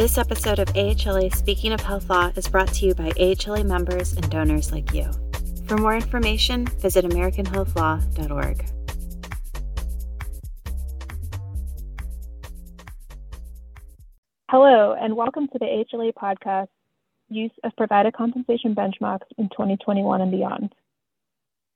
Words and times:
This 0.00 0.16
episode 0.16 0.58
of 0.58 0.68
AHLA 0.68 1.30
Speaking 1.36 1.74
of 1.74 1.80
Health 1.82 2.08
Law 2.08 2.32
is 2.34 2.48
brought 2.48 2.72
to 2.72 2.86
you 2.86 2.94
by 2.94 3.10
AHLA 3.10 3.66
members 3.66 4.14
and 4.14 4.30
donors 4.30 4.72
like 4.72 4.94
you. 4.94 5.10
For 5.66 5.76
more 5.76 5.94
information, 5.94 6.64
visit 6.64 7.04
AmericanHealthLaw.org. 7.04 8.64
Hello, 14.48 14.96
and 14.98 15.16
welcome 15.18 15.48
to 15.48 15.58
the 15.58 15.66
AHLA 15.66 16.14
podcast, 16.14 16.68
Use 17.28 17.52
of 17.62 17.76
Provider 17.76 18.10
Compensation 18.10 18.74
Benchmarks 18.74 19.28
in 19.36 19.50
2021 19.50 20.22
and 20.22 20.30
Beyond. 20.30 20.74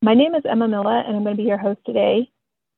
My 0.00 0.14
name 0.14 0.34
is 0.34 0.44
Emma 0.50 0.66
Miller, 0.66 1.00
and 1.00 1.14
I'm 1.14 1.24
going 1.24 1.36
to 1.36 1.42
be 1.42 1.46
your 1.46 1.58
host 1.58 1.80
today. 1.84 2.30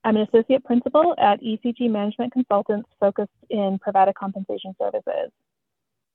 I'm 0.06 0.16
an 0.16 0.28
associate 0.32 0.62
principal 0.62 1.16
at 1.18 1.42
ECG 1.42 1.90
Management 1.90 2.32
Consultants 2.32 2.88
focused 3.00 3.32
in 3.50 3.80
provider 3.80 4.12
compensation 4.12 4.72
services. 4.80 5.32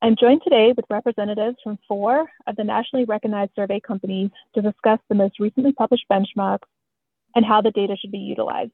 I'm 0.02 0.16
joined 0.16 0.44
today 0.46 0.72
with 0.74 0.86
representatives 0.90 1.58
from 1.62 1.78
four 1.90 2.26
of 2.48 2.56
the 2.56 2.64
nationally 2.64 3.04
recognized 3.04 3.52
survey 3.54 3.82
companies 3.82 4.30
to 4.56 4.62
discuss 4.62 5.00
the 5.10 5.16
most 5.16 5.42
recently 5.42 5.74
published 5.74 6.06
benchmarks 6.10 6.70
and 7.36 7.44
how 7.44 7.60
the 7.60 7.72
data 7.72 7.98
should 8.00 8.14
be 8.14 8.20
utilized. 8.20 8.72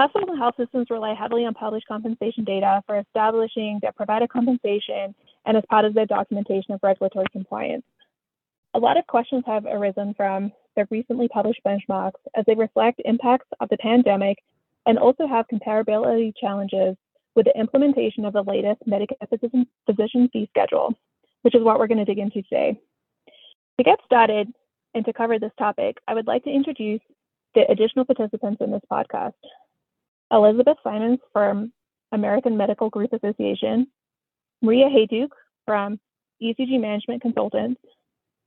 Hospitals 0.00 0.30
and 0.30 0.38
health 0.40 0.56
systems 0.56 0.88
rely 0.90 1.14
heavily 1.14 1.44
on 1.44 1.54
published 1.54 1.86
compensation 1.86 2.42
data 2.42 2.82
for 2.88 2.98
establishing 2.98 3.78
their 3.82 3.92
provider 3.92 4.26
compensation 4.26 5.14
and 5.46 5.56
as 5.56 5.62
part 5.70 5.84
of 5.84 5.94
their 5.94 6.06
documentation 6.06 6.74
of 6.74 6.80
regulatory 6.82 7.26
compliance. 7.30 7.84
A 8.74 8.80
lot 8.80 8.96
of 8.96 9.06
questions 9.06 9.44
have 9.46 9.64
arisen 9.64 10.12
from 10.14 10.50
the 10.76 10.86
recently 10.90 11.28
published 11.28 11.60
benchmarks 11.66 12.20
as 12.34 12.44
they 12.46 12.54
reflect 12.54 13.00
impacts 13.04 13.48
of 13.60 13.68
the 13.68 13.76
pandemic 13.78 14.38
and 14.86 14.98
also 14.98 15.26
have 15.26 15.46
comparability 15.52 16.32
challenges 16.40 16.96
with 17.34 17.46
the 17.46 17.58
implementation 17.58 18.24
of 18.24 18.32
the 18.32 18.42
latest 18.42 18.80
Medicare 18.86 19.28
physician, 19.86 20.28
fee 20.32 20.48
schedule, 20.50 20.94
which 21.42 21.54
is 21.54 21.62
what 21.62 21.78
we're 21.78 21.86
going 21.86 21.98
to 21.98 22.04
dig 22.04 22.18
into 22.18 22.42
today. 22.42 22.78
To 23.78 23.84
get 23.84 23.98
started 24.04 24.48
and 24.94 25.04
to 25.04 25.12
cover 25.12 25.38
this 25.38 25.52
topic, 25.58 25.96
I 26.06 26.14
would 26.14 26.26
like 26.26 26.44
to 26.44 26.50
introduce 26.50 27.00
the 27.54 27.70
additional 27.70 28.04
participants 28.04 28.60
in 28.60 28.70
this 28.70 28.82
podcast. 28.90 29.32
Elizabeth 30.30 30.78
Simons 30.82 31.18
from 31.32 31.72
American 32.12 32.56
Medical 32.56 32.90
Group 32.90 33.12
Association, 33.12 33.86
Maria 34.60 34.88
Hejduk 34.88 35.28
from 35.64 35.98
ECG 36.42 36.80
Management 36.80 37.22
Consultants, 37.22 37.80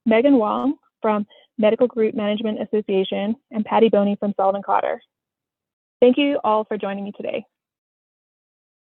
Megan 0.05 0.37
Wong 0.37 0.75
from 1.01 1.25
Medical 1.57 1.87
Group 1.87 2.15
Management 2.15 2.61
Association, 2.61 3.35
and 3.51 3.65
Patty 3.65 3.89
Boney 3.89 4.15
from 4.19 4.33
Sullivan 4.37 4.63
Cotter. 4.63 5.01
Thank 6.01 6.17
you 6.17 6.39
all 6.43 6.65
for 6.65 6.77
joining 6.77 7.03
me 7.03 7.13
today. 7.15 7.45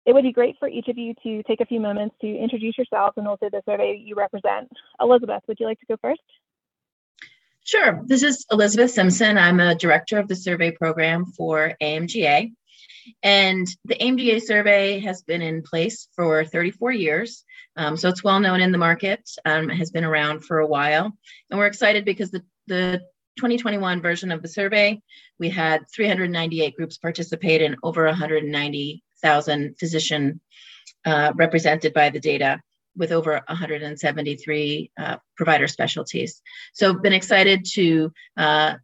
It 0.06 0.14
would 0.14 0.24
be 0.24 0.32
great 0.32 0.56
for 0.58 0.68
each 0.68 0.88
of 0.88 0.98
you 0.98 1.14
to 1.24 1.44
take 1.44 1.62
a 1.62 1.66
few 1.66 1.80
moments 1.80 2.16
to 2.22 2.28
introduce 2.28 2.78
yourselves 2.78 3.14
and 3.18 3.28
also 3.28 3.50
the 3.52 3.62
survey 3.70 4.02
you 4.04 4.16
represent. 4.16 4.72
Elizabeth, 5.00 5.44
would 5.48 5.60
you 5.60 5.68
like 5.68 5.80
to 5.80 5.86
go 5.86 5.98
first? 6.02 6.22
Sure. 7.64 8.02
This 8.06 8.24
is 8.24 8.46
Elizabeth 8.52 8.92
Simpson. 8.92 9.38
I'm 9.38 9.60
a 9.60 9.76
director 9.76 10.18
of 10.18 10.28
the 10.28 10.36
survey 10.36 10.72
program 10.72 11.26
for 11.26 11.76
AMGA. 11.82 12.52
And 13.24 13.68
the 13.86 13.96
AMGA 13.96 14.42
survey 14.42 15.00
has 15.00 15.22
been 15.24 15.42
in 15.42 15.62
place 15.64 16.08
for 16.16 16.46
34 16.46 16.92
years. 16.92 17.44
Um, 17.76 17.98
so 17.98 18.10
it's 18.10 18.24
well 18.24 18.40
known 18.40 18.62
in 18.62 18.72
the 18.72 18.78
market, 18.78 19.30
um, 19.46 19.70
has 19.70 19.92
been 19.92 20.04
around 20.04 20.44
for 20.44 20.60
a 20.60 20.68
while. 20.68 21.12
And 21.50 21.60
we're 21.60 21.68
excited 21.68 22.06
because 22.06 22.32
the, 22.32 22.44
the 22.68 23.02
2021 23.38 24.02
version 24.02 24.32
of 24.32 24.42
the 24.42 24.48
survey, 24.48 25.02
we 25.40 25.50
had 25.50 25.86
398 25.94 26.76
groups 26.76 26.98
participate 26.98 27.62
and 27.62 27.78
over 27.82 28.06
190,000 28.06 29.80
physician 29.80 30.42
uh, 31.06 31.32
represented 31.36 31.94
by 31.94 32.10
the 32.10 32.20
data 32.20 32.62
with 32.96 33.12
over 33.12 33.42
173 33.48 34.92
uh, 35.00 35.18
provider 35.38 35.68
specialties. 35.68 36.42
So 36.74 36.94
been 36.94 37.14
excited 37.14 37.66
to 37.74 38.12
uh, 38.36 38.76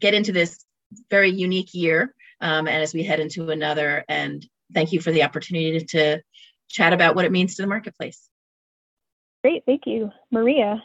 get 0.00 0.14
into 0.14 0.32
this 0.32 0.64
very 1.10 1.30
unique 1.30 1.74
year 1.74 2.14
um, 2.44 2.68
and 2.68 2.82
as 2.82 2.92
we 2.94 3.02
head 3.02 3.18
into 3.18 3.50
another. 3.50 4.04
And 4.08 4.46
thank 4.72 4.92
you 4.92 5.00
for 5.00 5.10
the 5.10 5.24
opportunity 5.24 5.80
to 5.80 6.20
chat 6.68 6.92
about 6.92 7.16
what 7.16 7.24
it 7.24 7.32
means 7.32 7.56
to 7.56 7.62
the 7.62 7.68
marketplace. 7.68 8.28
Great, 9.42 9.64
thank 9.66 9.82
you. 9.86 10.10
Maria. 10.30 10.82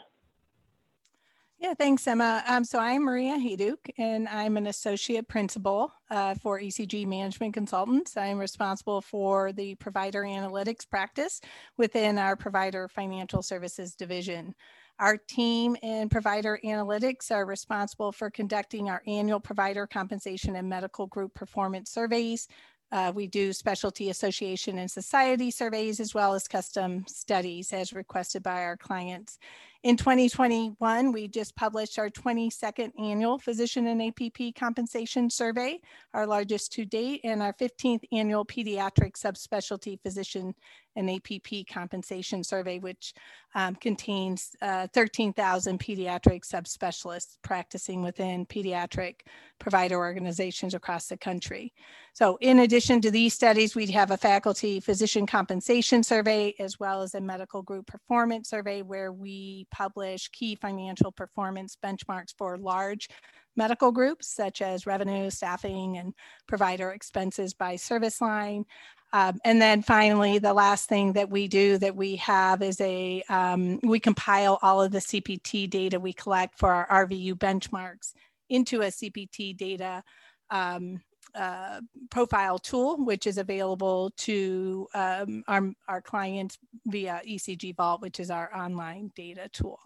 Yeah, 1.58 1.74
thanks, 1.74 2.06
Emma. 2.06 2.42
Um, 2.46 2.64
so 2.64 2.78
I'm 2.78 3.04
Maria 3.04 3.36
Hejduk, 3.36 3.76
and 3.98 4.26
I'm 4.28 4.56
an 4.56 4.66
associate 4.66 5.28
principal 5.28 5.92
uh, 6.10 6.34
for 6.36 6.58
ECG 6.58 7.06
Management 7.06 7.52
Consultants. 7.52 8.16
I'm 8.16 8.38
responsible 8.38 9.02
for 9.02 9.52
the 9.52 9.74
provider 9.74 10.22
analytics 10.22 10.88
practice 10.88 11.42
within 11.76 12.16
our 12.16 12.34
provider 12.34 12.88
financial 12.88 13.42
services 13.42 13.94
division. 13.94 14.54
Our 15.00 15.16
team 15.16 15.78
in 15.82 16.10
provider 16.10 16.60
analytics 16.62 17.30
are 17.30 17.46
responsible 17.46 18.12
for 18.12 18.28
conducting 18.28 18.90
our 18.90 19.02
annual 19.06 19.40
provider 19.40 19.86
compensation 19.86 20.56
and 20.56 20.68
medical 20.68 21.06
group 21.06 21.32
performance 21.32 21.90
surveys. 21.90 22.48
Uh, 22.92 23.10
we 23.14 23.26
do 23.26 23.54
specialty 23.54 24.10
association 24.10 24.76
and 24.76 24.90
society 24.90 25.50
surveys 25.50 26.00
as 26.00 26.12
well 26.12 26.34
as 26.34 26.46
custom 26.46 27.06
studies 27.08 27.72
as 27.72 27.94
requested 27.94 28.42
by 28.42 28.62
our 28.64 28.76
clients. 28.76 29.38
In 29.82 29.96
2021, 29.96 31.10
we 31.10 31.26
just 31.26 31.56
published 31.56 31.98
our 31.98 32.10
22nd 32.10 32.92
annual 33.00 33.38
Physician 33.38 33.86
and 33.86 34.02
APP 34.02 34.54
Compensation 34.54 35.30
Survey, 35.30 35.80
our 36.12 36.26
largest 36.26 36.70
to 36.74 36.84
date, 36.84 37.22
and 37.24 37.42
our 37.42 37.54
15th 37.54 38.04
annual 38.12 38.44
Pediatric 38.44 39.14
Subspecialty 39.14 39.98
Physician 40.02 40.54
and 40.96 41.10
APP 41.10 41.66
Compensation 41.72 42.44
Survey, 42.44 42.78
which 42.78 43.14
um, 43.54 43.74
contains 43.76 44.50
uh, 44.62 44.86
13,000 44.92 45.78
pediatric 45.78 46.42
subspecialists 46.44 47.36
practicing 47.42 48.02
within 48.02 48.46
pediatric 48.46 49.20
provider 49.58 49.96
organizations 49.96 50.74
across 50.74 51.06
the 51.06 51.16
country. 51.16 51.72
So 52.12 52.38
in 52.40 52.60
addition 52.60 53.00
to 53.02 53.10
these 53.10 53.34
studies, 53.34 53.74
we 53.74 53.86
have 53.88 54.10
a 54.10 54.16
faculty 54.16 54.80
physician 54.80 55.26
compensation 55.26 56.02
survey, 56.02 56.54
as 56.58 56.78
well 56.78 57.02
as 57.02 57.14
a 57.14 57.20
medical 57.20 57.62
group 57.62 57.86
performance 57.86 58.48
survey 58.50 58.82
where 58.82 59.12
we 59.12 59.66
publish 59.70 60.28
key 60.28 60.54
financial 60.54 61.12
performance 61.12 61.76
benchmarks 61.82 62.34
for 62.36 62.56
large 62.58 63.08
medical 63.56 63.92
groups 63.92 64.28
such 64.28 64.62
as 64.62 64.86
revenue, 64.86 65.30
staffing, 65.30 65.96
and 65.96 66.14
provider 66.46 66.90
expenses 66.90 67.54
by 67.54 67.76
service 67.76 68.20
line. 68.20 68.64
Um, 69.12 69.40
and 69.44 69.60
then 69.60 69.82
finally, 69.82 70.38
the 70.38 70.54
last 70.54 70.88
thing 70.88 71.14
that 71.14 71.30
we 71.30 71.48
do 71.48 71.78
that 71.78 71.96
we 71.96 72.16
have 72.16 72.62
is 72.62 72.80
a, 72.80 73.22
um, 73.28 73.80
we 73.82 73.98
compile 73.98 74.58
all 74.62 74.80
of 74.80 74.92
the 74.92 74.98
CPT 74.98 75.68
data 75.68 75.98
we 75.98 76.12
collect 76.12 76.58
for 76.58 76.70
our 76.72 77.06
RVU 77.06 77.34
benchmarks 77.34 78.12
into 78.48 78.82
a 78.82 78.86
CPT 78.86 79.56
data 79.56 80.02
um, 80.50 81.00
uh, 81.34 81.80
profile 82.10 82.58
tool, 82.58 82.96
which 83.04 83.26
is 83.26 83.38
available 83.38 84.10
to 84.18 84.86
um, 84.94 85.42
our, 85.48 85.70
our 85.88 86.00
clients 86.00 86.58
via 86.86 87.20
ECG 87.26 87.76
Vault, 87.76 88.00
which 88.00 88.20
is 88.20 88.30
our 88.30 88.54
online 88.54 89.10
data 89.14 89.48
tool. 89.52 89.78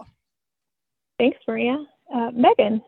Thanks, 1.18 1.38
Maria. 1.46 1.76
Uh, 2.14 2.30
Megan. 2.32 2.82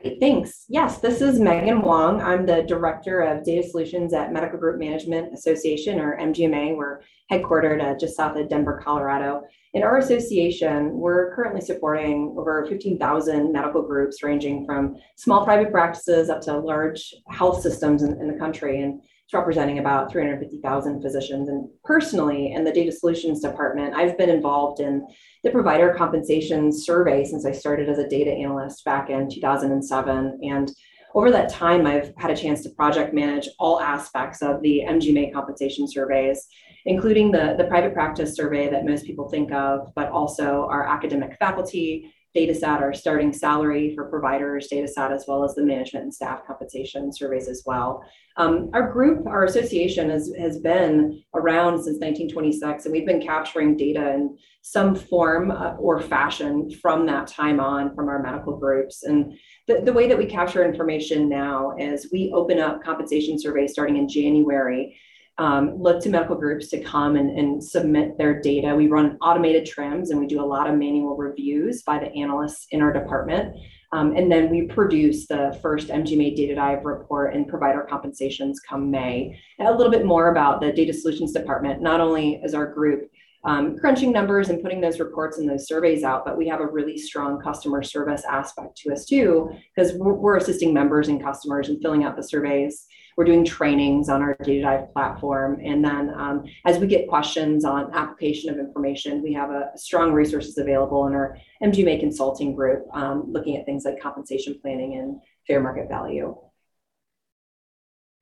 Great, 0.00 0.20
thanks. 0.20 0.64
Yes, 0.68 0.98
this 0.98 1.20
is 1.20 1.40
Megan 1.40 1.82
Wong. 1.82 2.22
I'm 2.22 2.46
the 2.46 2.62
Director 2.62 3.20
of 3.20 3.42
Data 3.42 3.68
Solutions 3.68 4.14
at 4.14 4.32
Medical 4.32 4.56
Group 4.56 4.78
Management 4.78 5.34
Association, 5.34 5.98
or 5.98 6.16
MGMA. 6.18 6.76
We're 6.76 7.00
headquartered 7.32 7.82
uh, 7.82 7.98
just 7.98 8.16
south 8.16 8.36
of 8.36 8.48
Denver, 8.48 8.80
Colorado. 8.82 9.42
In 9.74 9.82
our 9.82 9.98
association, 9.98 10.92
we're 10.92 11.34
currently 11.34 11.60
supporting 11.60 12.36
over 12.38 12.64
15,000 12.68 13.52
medical 13.52 13.82
groups 13.82 14.22
ranging 14.22 14.64
from 14.64 14.96
small 15.16 15.44
private 15.44 15.72
practices 15.72 16.30
up 16.30 16.42
to 16.42 16.56
large 16.56 17.12
health 17.28 17.60
systems 17.60 18.04
in, 18.04 18.12
in 18.20 18.28
the 18.28 18.38
country. 18.38 18.82
And 18.82 19.02
it's 19.28 19.34
representing 19.34 19.78
about 19.78 20.10
350,000 20.10 21.02
physicians. 21.02 21.50
And 21.50 21.68
personally, 21.84 22.52
in 22.54 22.64
the 22.64 22.72
data 22.72 22.90
solutions 22.90 23.42
department, 23.42 23.94
I've 23.94 24.16
been 24.16 24.30
involved 24.30 24.80
in 24.80 25.06
the 25.44 25.50
provider 25.50 25.92
compensation 25.92 26.72
survey 26.72 27.26
since 27.26 27.44
I 27.44 27.52
started 27.52 27.90
as 27.90 27.98
a 27.98 28.08
data 28.08 28.30
analyst 28.30 28.86
back 28.86 29.10
in 29.10 29.28
2007. 29.28 30.40
And 30.44 30.72
over 31.14 31.30
that 31.30 31.50
time, 31.50 31.86
I've 31.86 32.14
had 32.16 32.30
a 32.30 32.36
chance 32.36 32.62
to 32.62 32.70
project 32.70 33.12
manage 33.12 33.50
all 33.58 33.82
aspects 33.82 34.40
of 34.40 34.62
the 34.62 34.84
MGMA 34.88 35.30
compensation 35.30 35.86
surveys, 35.86 36.46
including 36.86 37.30
the, 37.30 37.54
the 37.58 37.64
private 37.64 37.92
practice 37.92 38.34
survey 38.34 38.70
that 38.70 38.86
most 38.86 39.04
people 39.04 39.28
think 39.28 39.52
of, 39.52 39.92
but 39.94 40.08
also 40.08 40.66
our 40.70 40.88
academic 40.88 41.36
faculty, 41.38 42.10
data 42.38 42.54
set, 42.54 42.80
our 42.80 42.94
starting 42.94 43.32
salary 43.32 43.94
for 43.94 44.04
providers 44.04 44.68
data 44.68 44.86
set, 44.86 45.10
as 45.10 45.24
well 45.26 45.42
as 45.42 45.54
the 45.54 45.64
management 45.64 46.04
and 46.04 46.14
staff 46.14 46.46
compensation 46.46 47.12
surveys 47.12 47.48
as 47.48 47.64
well. 47.66 48.04
Um, 48.36 48.70
our 48.72 48.92
group, 48.92 49.26
our 49.26 49.44
association 49.44 50.08
has, 50.10 50.32
has 50.38 50.60
been 50.60 51.20
around 51.34 51.78
since 51.78 51.98
1926, 51.98 52.84
and 52.84 52.92
we've 52.92 53.06
been 53.06 53.20
capturing 53.20 53.76
data 53.76 54.14
in 54.14 54.38
some 54.62 54.94
form 54.94 55.50
uh, 55.50 55.74
or 55.74 56.00
fashion 56.00 56.70
from 56.70 57.06
that 57.06 57.26
time 57.26 57.58
on 57.58 57.92
from 57.96 58.08
our 58.08 58.22
medical 58.22 58.56
groups. 58.56 59.02
And 59.02 59.36
the, 59.66 59.80
the 59.80 59.92
way 59.92 60.06
that 60.06 60.18
we 60.18 60.26
capture 60.26 60.64
information 60.64 61.28
now 61.28 61.74
is 61.76 62.10
we 62.12 62.30
open 62.32 62.60
up 62.60 62.84
compensation 62.84 63.40
surveys 63.40 63.72
starting 63.72 63.96
in 63.96 64.08
January 64.08 64.96
um, 65.38 65.80
look 65.80 66.02
to 66.02 66.10
medical 66.10 66.36
groups 66.36 66.68
to 66.68 66.82
come 66.82 67.16
and, 67.16 67.30
and, 67.38 67.62
submit 67.62 68.18
their 68.18 68.40
data. 68.40 68.74
We 68.74 68.88
run 68.88 69.16
automated 69.22 69.66
trims 69.66 70.10
and 70.10 70.18
we 70.18 70.26
do 70.26 70.42
a 70.42 70.44
lot 70.44 70.68
of 70.68 70.76
manual 70.76 71.16
reviews 71.16 71.82
by 71.82 72.00
the 72.00 72.12
analysts 72.12 72.66
in 72.72 72.82
our 72.82 72.92
department. 72.92 73.56
Um, 73.92 74.16
and 74.16 74.30
then 74.30 74.50
we 74.50 74.62
produce 74.62 75.26
the 75.26 75.58
first 75.62 75.88
MGMA 75.88 76.36
data 76.36 76.56
dive 76.56 76.84
report 76.84 77.34
and 77.34 77.48
provider 77.48 77.86
compensations 77.88 78.60
come 78.60 78.90
May. 78.90 79.38
And 79.58 79.68
a 79.68 79.72
little 79.72 79.92
bit 79.92 80.04
more 80.04 80.30
about 80.30 80.60
the 80.60 80.72
data 80.72 80.92
solutions 80.92 81.32
department, 81.32 81.80
not 81.80 82.00
only 82.00 82.40
is 82.42 82.52
our 82.52 82.66
group 82.66 83.08
um, 83.44 83.78
crunching 83.78 84.12
numbers 84.12 84.48
and 84.48 84.60
putting 84.60 84.80
those 84.80 84.98
reports 84.98 85.38
and 85.38 85.48
those 85.48 85.68
surveys 85.68 86.02
out, 86.02 86.24
but 86.24 86.36
we 86.36 86.48
have 86.48 86.60
a 86.60 86.66
really 86.66 86.98
strong 86.98 87.40
customer 87.40 87.82
service 87.82 88.24
aspect 88.28 88.76
to 88.78 88.92
us 88.92 89.06
too, 89.06 89.50
because 89.74 89.94
we're, 89.94 90.14
we're 90.14 90.36
assisting 90.36 90.74
members 90.74 91.08
and 91.08 91.22
customers 91.22 91.68
in 91.68 91.80
filling 91.80 92.04
out 92.04 92.16
the 92.16 92.22
surveys 92.22 92.86
we're 93.18 93.24
doing 93.24 93.44
trainings 93.44 94.08
on 94.08 94.22
our 94.22 94.36
Data 94.44 94.62
Dive 94.62 94.92
platform. 94.92 95.60
And 95.60 95.84
then 95.84 96.14
um, 96.14 96.44
as 96.64 96.78
we 96.78 96.86
get 96.86 97.08
questions 97.08 97.64
on 97.64 97.92
application 97.92 98.48
of 98.48 98.60
information, 98.60 99.24
we 99.24 99.32
have 99.32 99.50
a, 99.50 99.72
strong 99.74 100.12
resources 100.12 100.56
available 100.56 101.04
in 101.08 101.14
our 101.14 101.36
MGMA 101.60 101.98
consulting 101.98 102.54
group, 102.54 102.86
um, 102.94 103.24
looking 103.26 103.56
at 103.56 103.66
things 103.66 103.84
like 103.84 104.00
compensation 104.00 104.56
planning 104.62 104.94
and 104.94 105.20
fair 105.48 105.60
market 105.60 105.88
value. 105.88 106.36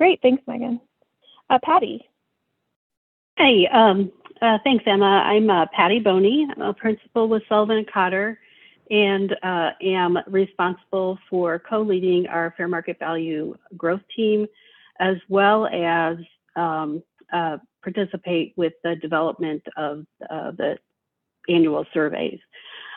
Great, 0.00 0.20
thanks, 0.22 0.42
Megan. 0.46 0.80
Uh, 1.50 1.58
Patty. 1.62 2.08
Hey, 3.36 3.68
um, 3.70 4.10
uh, 4.40 4.56
thanks, 4.64 4.84
Emma. 4.86 5.04
I'm 5.04 5.50
uh, 5.50 5.66
Patty 5.76 6.00
Boney. 6.00 6.48
I'm 6.50 6.62
a 6.62 6.72
principal 6.72 7.28
with 7.28 7.42
Sullivan 7.50 7.76
and 7.76 7.92
Cotter 7.92 8.38
and 8.90 9.36
uh, 9.42 9.70
am 9.82 10.16
responsible 10.26 11.18
for 11.28 11.58
co-leading 11.58 12.28
our 12.28 12.54
fair 12.56 12.66
market 12.66 12.98
value 12.98 13.54
growth 13.76 14.00
team 14.16 14.46
as 15.00 15.16
well 15.28 15.66
as 15.66 16.16
um, 16.56 17.02
uh, 17.32 17.58
participate 17.82 18.54
with 18.56 18.72
the 18.82 18.96
development 18.96 19.62
of 19.76 20.04
uh, 20.30 20.50
the 20.52 20.76
annual 21.48 21.84
surveys. 21.92 22.40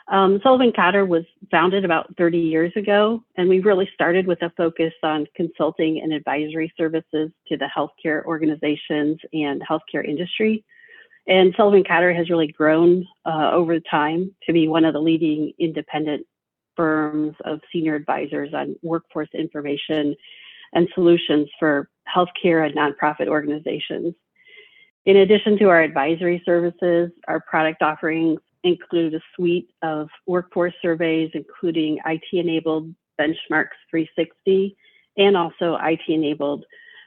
Um, 0.07 0.39
Sullivan 0.41 0.73
Cotter 0.75 1.05
was 1.05 1.23
founded 1.51 1.85
about 1.85 2.15
30 2.17 2.39
years 2.39 2.73
ago, 2.75 3.23
and 3.37 3.47
we 3.47 3.59
really 3.59 3.87
started 3.93 4.25
with 4.25 4.41
a 4.41 4.51
focus 4.57 4.93
on 5.03 5.27
consulting 5.35 6.01
and 6.01 6.11
advisory 6.11 6.73
services 6.75 7.29
to 7.47 7.57
the 7.57 7.69
healthcare 7.75 8.23
organizations 8.25 9.19
and 9.33 9.61
healthcare 9.61 10.03
industry. 10.03 10.65
And 11.27 11.53
Sullivan 11.55 11.83
Cotter 11.83 12.11
has 12.11 12.29
really 12.31 12.47
grown 12.47 13.05
uh, 13.23 13.51
over 13.53 13.79
time 13.79 14.33
to 14.47 14.53
be 14.53 14.67
one 14.67 14.83
of 14.83 14.93
the 14.93 14.99
leading 14.99 15.53
independent 15.59 16.25
firms 16.75 17.35
of 17.45 17.59
senior 17.71 17.93
advisors 17.93 18.51
on 18.53 18.75
workforce 18.81 19.29
information 19.35 20.15
and 20.73 20.87
solutions 20.93 21.49
for 21.59 21.89
healthcare 22.13 22.65
and 22.65 22.75
nonprofit 22.75 23.27
organizations. 23.27 24.13
In 25.05 25.17
addition 25.17 25.57
to 25.59 25.69
our 25.69 25.81
advisory 25.81 26.41
services, 26.45 27.11
our 27.27 27.39
product 27.39 27.81
offerings 27.81 28.39
include 28.63 29.13
a 29.13 29.21
suite 29.35 29.69
of 29.81 30.09
workforce 30.27 30.73
surveys, 30.81 31.31
including 31.33 31.99
IT 32.05 32.23
enabled 32.33 32.93
Benchmarks 33.19 33.77
360 33.89 34.75
and 35.17 35.35
also 35.35 35.77
IT 35.81 36.01
enabled 36.07 36.65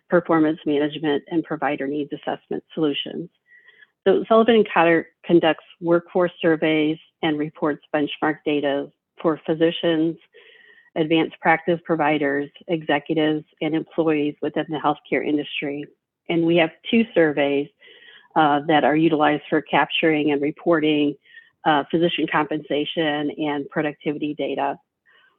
performance 0.08 0.58
management 0.66 1.24
and 1.28 1.42
provider 1.44 1.86
needs 1.86 2.10
assessment 2.12 2.62
solutions. 2.74 3.30
So 4.06 4.24
Sullivan 4.28 4.64
& 4.70 4.74
Cotter 4.74 5.08
conducts 5.24 5.64
workforce 5.80 6.32
surveys 6.40 6.98
and 7.22 7.38
reports 7.38 7.84
benchmark 7.94 8.38
data 8.44 8.90
for 9.20 9.40
physicians, 9.46 10.16
advanced 10.96 11.38
practice 11.40 11.80
providers, 11.84 12.50
executives, 12.68 13.44
and 13.60 13.74
employees 13.74 14.34
within 14.42 14.66
the 14.68 14.78
healthcare 14.78 15.26
industry. 15.26 15.84
And 16.28 16.44
we 16.44 16.56
have 16.56 16.70
two 16.90 17.04
surveys 17.14 17.68
uh, 18.36 18.60
that 18.68 18.84
are 18.84 18.96
utilized 18.96 19.42
for 19.48 19.60
capturing 19.62 20.32
and 20.32 20.40
reporting 20.40 21.14
uh, 21.64 21.84
physician 21.90 22.26
compensation 22.30 23.30
and 23.38 23.68
productivity 23.68 24.34
data. 24.34 24.76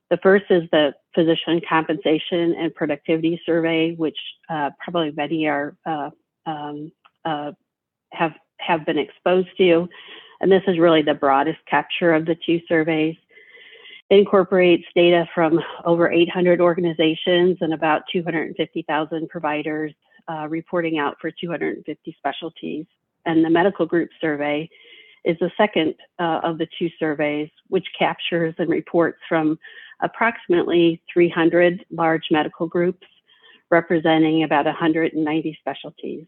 The 0.09 0.17
first 0.17 0.45
is 0.49 0.63
the 0.71 0.93
Physician 1.15 1.59
Compensation 1.67 2.53
and 2.55 2.73
Productivity 2.75 3.41
Survey, 3.45 3.95
which 3.95 4.17
uh, 4.49 4.69
probably 4.79 5.11
many 5.11 5.47
are 5.47 5.75
uh, 5.85 6.09
um, 6.45 6.91
uh, 7.25 7.53
have 8.11 8.33
have 8.59 8.85
been 8.85 8.99
exposed 8.99 9.49
to, 9.57 9.89
and 10.39 10.51
this 10.51 10.61
is 10.67 10.77
really 10.77 11.01
the 11.01 11.13
broadest 11.13 11.59
capture 11.67 12.13
of 12.13 12.25
the 12.25 12.35
two 12.45 12.61
surveys. 12.67 13.15
Incorporates 14.13 14.85
data 14.95 15.27
from 15.33 15.59
over 15.85 16.11
800 16.11 16.61
organizations 16.61 17.57
and 17.61 17.73
about 17.73 18.03
250,000 18.11 19.27
providers 19.27 19.91
uh, 20.27 20.47
reporting 20.47 20.99
out 20.99 21.17
for 21.19 21.31
250 21.31 22.15
specialties. 22.19 22.85
And 23.25 23.43
the 23.43 23.49
medical 23.49 23.87
group 23.87 24.11
survey 24.21 24.69
is 25.25 25.35
the 25.39 25.49
second 25.57 25.95
uh, 26.19 26.41
of 26.43 26.59
the 26.59 26.67
two 26.77 26.91
surveys, 26.99 27.49
which 27.69 27.87
captures 27.97 28.53
and 28.59 28.69
reports 28.69 29.17
from 29.27 29.57
approximately 30.03 31.01
300 31.11 31.83
large 31.89 32.27
medical 32.29 32.67
groups 32.67 33.07
representing 33.71 34.43
about 34.43 34.65
190 34.65 35.57
specialties. 35.59 36.27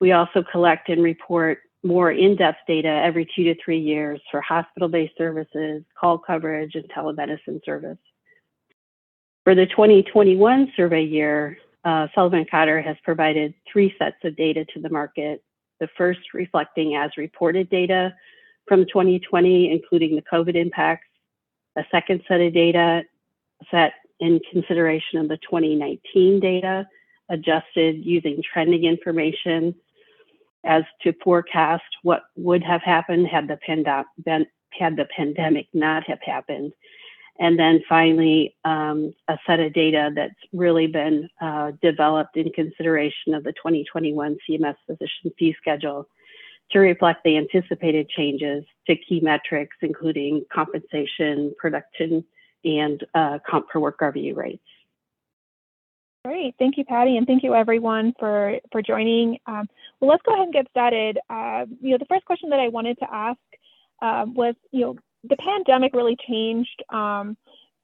We 0.00 0.12
also 0.12 0.42
collect 0.50 0.88
and 0.88 1.02
report 1.02 1.58
more 1.86 2.10
in-depth 2.10 2.58
data 2.66 2.88
every 2.88 3.28
two 3.36 3.44
to 3.44 3.54
three 3.62 3.78
years 3.78 4.20
for 4.30 4.40
hospital-based 4.40 5.16
services, 5.16 5.82
call 5.98 6.18
coverage, 6.18 6.74
and 6.74 6.84
telemedicine 6.90 7.64
service. 7.64 7.98
For 9.44 9.54
the 9.54 9.66
2021 9.66 10.72
survey 10.76 11.04
year, 11.04 11.58
uh, 11.84 12.08
Sullivan 12.14 12.46
Cotter 12.50 12.80
has 12.80 12.96
provided 13.04 13.54
three 13.70 13.94
sets 13.98 14.16
of 14.24 14.36
data 14.36 14.64
to 14.74 14.80
the 14.80 14.90
market. 14.90 15.42
The 15.78 15.88
first 15.96 16.20
reflecting 16.34 16.96
as 16.96 17.10
reported 17.16 17.70
data 17.70 18.14
from 18.66 18.86
2020, 18.86 19.70
including 19.70 20.16
the 20.16 20.22
COVID 20.22 20.56
impacts. 20.56 21.06
A 21.76 21.84
second 21.92 22.22
set 22.26 22.40
of 22.40 22.52
data 22.54 23.02
set 23.70 23.92
in 24.18 24.40
consideration 24.50 25.20
of 25.20 25.28
the 25.28 25.36
2019 25.36 26.40
data, 26.40 26.88
adjusted 27.28 28.04
using 28.04 28.42
trending 28.52 28.84
information 28.84 29.74
as 30.66 30.84
to 31.02 31.12
forecast 31.22 31.84
what 32.02 32.24
would 32.36 32.62
have 32.62 32.82
happened 32.82 33.26
had 33.28 33.48
the, 33.48 34.46
had 34.72 34.96
the 34.96 35.06
pandemic 35.16 35.68
not 35.72 36.04
have 36.06 36.20
happened. 36.22 36.72
And 37.38 37.58
then 37.58 37.82
finally, 37.88 38.56
um, 38.64 39.12
a 39.28 39.38
set 39.46 39.60
of 39.60 39.74
data 39.74 40.10
that's 40.14 40.34
really 40.52 40.86
been 40.86 41.28
uh, 41.40 41.72
developed 41.82 42.36
in 42.36 42.50
consideration 42.52 43.34
of 43.34 43.44
the 43.44 43.52
2021 43.52 44.38
CMS 44.48 44.76
physician 44.86 45.32
fee 45.38 45.54
schedule 45.60 46.08
to 46.70 46.78
reflect 46.78 47.22
the 47.24 47.36
anticipated 47.36 48.08
changes 48.08 48.64
to 48.86 48.96
key 48.96 49.20
metrics, 49.20 49.76
including 49.82 50.44
compensation, 50.52 51.54
production, 51.58 52.24
and 52.64 53.04
uh, 53.14 53.38
comp 53.48 53.68
per 53.68 53.78
work 53.78 54.00
RVU 54.00 54.34
rates. 54.34 54.62
Great. 56.26 56.56
Thank 56.58 56.76
you, 56.76 56.84
Patty, 56.84 57.16
and 57.16 57.24
thank 57.24 57.44
you 57.44 57.54
everyone 57.54 58.12
for, 58.18 58.58
for 58.72 58.82
joining. 58.82 59.38
Um, 59.46 59.68
well, 60.00 60.10
let's 60.10 60.22
go 60.26 60.32
ahead 60.32 60.46
and 60.46 60.52
get 60.52 60.68
started. 60.68 61.20
Uh, 61.30 61.66
you 61.80 61.92
know, 61.92 61.98
the 61.98 62.06
first 62.06 62.24
question 62.24 62.50
that 62.50 62.58
I 62.58 62.66
wanted 62.66 62.98
to 62.98 63.06
ask 63.12 63.38
uh, 64.02 64.24
was, 64.34 64.56
you 64.72 64.80
know, 64.80 64.96
the 65.22 65.36
pandemic 65.36 65.94
really 65.94 66.16
changed 66.28 66.82
um, 66.92 67.36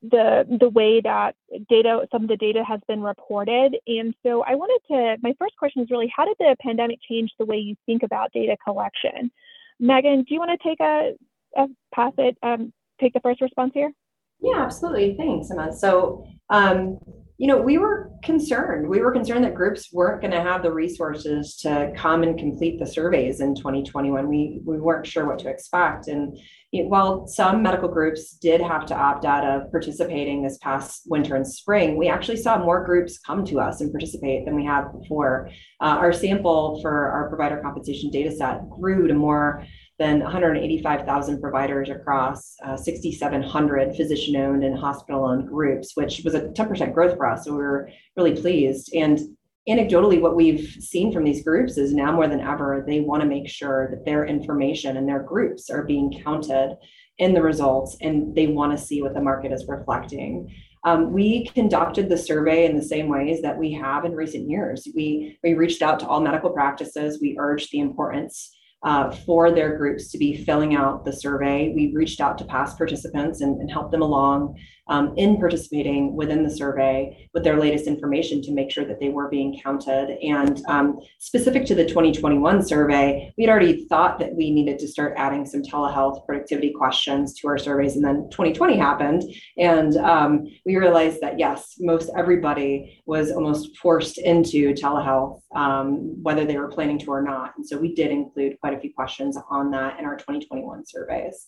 the 0.03 0.45
the 0.59 0.69
way 0.69 1.01
that 1.03 1.37
data, 1.69 2.05
some 2.11 2.25
of 2.25 2.29
the 2.29 2.37
data 2.37 2.65
has 2.65 2.81
been 2.89 3.01
reported. 3.01 3.77
And 3.87 4.13
so 4.25 4.43
I 4.43 4.57
wanted 4.57 4.81
to, 4.89 5.17
my 5.23 5.35
first 5.39 5.57
question 5.57 5.83
is 5.83 5.91
really, 5.93 6.13
how 6.15 6.25
did 6.25 6.37
the 6.41 6.57
pandemic 6.61 6.99
change 7.09 7.31
the 7.39 7.47
way 7.47 7.59
you 7.59 7.77
think 7.87 8.03
about 8.03 8.33
data 8.33 8.57
collection? 8.65 9.31
Megan, 9.79 10.25
do 10.25 10.35
you 10.35 10.41
want 10.41 10.61
to 10.61 10.69
take 10.69 10.81
a, 10.81 11.13
a 11.57 11.69
pass 11.95 12.13
it, 12.19 12.37
um, 12.43 12.73
take 13.01 13.13
the 13.13 13.21
first 13.21 13.41
response 13.41 13.71
here? 13.73 13.93
Yeah, 14.41 14.65
absolutely. 14.65 15.15
Thanks, 15.17 15.49
Emma. 15.53 15.73
So, 15.73 16.27
um, 16.51 16.99
you 17.39 17.47
know, 17.47 17.57
we 17.57 17.79
were 17.79 18.11
concerned. 18.23 18.89
We 18.89 19.01
were 19.01 19.11
concerned 19.11 19.45
that 19.45 19.55
groups 19.55 19.93
weren't 19.93 20.21
going 20.21 20.33
to 20.33 20.41
have 20.41 20.63
the 20.63 20.73
resources 20.73 21.57
to 21.59 21.93
come 21.97 22.23
and 22.23 22.39
complete 22.39 22.79
the 22.79 22.87
surveys 22.87 23.41
in 23.41 23.55
2021. 23.55 24.29
We 24.29 24.61
we 24.65 24.79
weren't 24.79 25.07
sure 25.07 25.27
what 25.27 25.39
to 25.41 25.49
expect, 25.49 26.09
and 26.09 26.39
while 26.73 27.27
some 27.27 27.63
medical 27.63 27.89
groups 27.89 28.33
did 28.33 28.61
have 28.61 28.87
to 28.87 28.97
opt 28.97 29.25
out 29.25 29.45
of 29.45 29.71
participating 29.71 30.43
this 30.43 30.59
past 30.59 31.03
winter 31.07 31.37
and 31.37 31.47
spring, 31.47 31.99
we 31.99 32.09
actually 32.09 32.39
saw 32.39 32.59
more 32.59 32.85
groups 32.85 33.19
come 33.19 33.45
to 33.47 33.61
us 33.61 33.81
and 33.81 33.93
participate 33.93 34.45
than 34.47 34.57
we 34.57 34.65
had 34.65 34.91
before. 34.93 35.51
Uh, 35.81 35.97
our 35.99 36.13
sample 36.13 36.81
for 36.81 37.09
our 37.11 37.29
provider 37.29 37.61
compensation 37.61 38.11
data 38.11 38.31
set 38.31 38.69
grew 38.71 39.07
to 39.07 39.15
more 39.15 39.67
than 40.03 40.19
185,000 40.19 41.41
providers 41.41 41.89
across 41.89 42.57
uh, 42.67 42.77
6,700 42.77 43.95
physician 43.95 44.35
owned 44.35 44.65
and 44.65 44.77
hospital 44.77 45.25
owned 45.25 45.47
groups, 45.47 45.93
which 45.95 46.23
was 46.25 46.35
a 46.35 46.49
10% 46.49 46.93
growth 46.93 47.17
for 47.17 47.27
us. 47.27 47.45
So 47.45 47.53
we 47.53 47.59
were 47.59 47.89
really 48.17 48.35
pleased. 48.35 48.93
And 48.97 49.21
anecdotally, 49.69 50.21
what 50.21 50.35
we've 50.35 50.69
seen 50.81 51.13
from 51.13 51.23
these 51.23 51.45
groups 51.45 51.79
is 51.79 51.95
now 51.95 52.11
more 52.11 52.27
than 52.27 52.41
ever, 52.41 52.85
they 52.85 52.99
want 52.99 53.23
to 53.23 53.29
make 53.29 53.49
sure 53.49 53.91
that 53.93 54.05
their 54.05 54.27
information 54.27 54.97
and 54.97 55.09
their 55.09 55.23
groups 55.23 55.71
are 55.71 55.85
being 55.85 56.21
counted 56.25 56.77
in 57.19 57.33
the 57.33 57.43
results 57.43 57.97
and 58.01 58.35
they 58.35 58.49
want 58.49 58.77
to 58.77 58.85
see 58.85 59.03
what 59.03 59.15
the 59.15 59.21
market 59.21 59.53
is 59.53 59.69
reflecting. 59.69 60.53
Um, 60.83 61.13
we 61.13 61.47
conducted 61.47 62.09
the 62.09 62.19
survey 62.19 62.67
in 62.67 62.75
the 62.75 62.83
same 62.83 63.09
ways 63.09 63.41
that 63.43 63.57
we 63.57 63.73
have 63.75 64.05
in 64.05 64.17
recent 64.17 64.51
years. 64.51 64.89
We, 64.97 65.39
we 65.45 65.55
reached 65.55 65.81
out 65.81 66.01
to 66.01 66.09
all 66.09 66.21
medical 66.21 66.51
practices. 66.51 67.21
We 67.21 67.37
urged 67.39 67.71
the 67.71 67.79
importance 67.79 68.51
uh, 68.83 69.11
for 69.25 69.51
their 69.51 69.77
groups 69.77 70.11
to 70.11 70.19
be 70.19 70.45
filling 70.45 70.75
out 70.75 71.05
the 71.05 71.13
survey. 71.13 71.73
We 71.75 71.93
reached 71.95 72.21
out 72.21 72.39
to 72.39 72.45
past 72.45 72.77
participants 72.77 73.41
and, 73.41 73.61
and 73.61 73.71
helped 73.71 73.93
them 73.93 74.03
along 74.03 74.57
um, 74.89 75.15
in 75.17 75.39
participating 75.39 76.15
within 76.17 76.43
the 76.43 76.51
survey 76.51 77.29
with 77.35 77.45
their 77.45 77.59
latest 77.59 77.87
information 77.87 78.43
to 78.43 78.53
make 78.53 78.71
sure 78.71 78.85
that 78.85 79.01
they 79.01 79.09
were 79.09 79.29
being 79.29 79.59
counted. 79.63 80.19
And 80.23 80.65
um, 80.67 80.99
specific 81.19 81.65
to 81.67 81.75
the 81.75 81.85
2021 81.85 82.65
survey, 82.65 83.33
we 83.37 83.45
had 83.45 83.51
already 83.51 83.87
thought 83.87 84.19
that 84.19 84.35
we 84.35 84.51
needed 84.51 84.79
to 84.81 84.89
start 84.89 85.15
adding 85.17 85.47
some 85.47 85.63
telehealth 85.63 86.27
productivity 86.27 86.73
questions 86.73 87.35
to 87.41 87.49
our 87.49 87.59
surveys. 87.59 87.97
And 87.97 88.05
then 88.05 88.29
2020 88.31 88.77
happened. 88.77 89.23
And 89.57 89.97
um, 89.99 90.47
we 90.67 90.77
realized 90.77 91.21
that, 91.21 91.39
yes, 91.39 91.77
most 91.79 92.11
everybody 92.17 93.03
was 93.07 93.31
almost 93.31 93.77
forced 93.77 94.19
into 94.19 94.75
telehealth, 94.75 95.41
um, 95.55 96.23
whether 96.23 96.45
they 96.45 96.59
were 96.59 96.69
planning 96.69 96.99
to 97.01 97.11
or 97.11 97.23
not. 97.23 97.53
And 97.57 97.67
so 97.67 97.77
we 97.79 97.95
did 97.95 98.11
include 98.11 98.59
quite 98.61 98.75
a 98.75 98.81
few 98.81 98.93
questions 98.93 99.39
on 99.51 99.71
that 99.71 99.99
in 99.99 100.05
our 100.05 100.17
2021 100.17 100.85
surveys. 100.87 101.47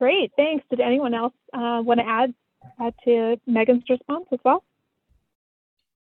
Great, 0.00 0.32
thanks. 0.36 0.64
Did 0.70 0.80
anyone 0.80 1.14
else 1.14 1.34
uh, 1.52 1.82
want 1.84 2.00
to 2.00 2.06
add, 2.06 2.34
add 2.80 2.94
to 3.04 3.36
Megan's 3.46 3.84
response 3.88 4.26
as 4.32 4.38
well? 4.44 4.62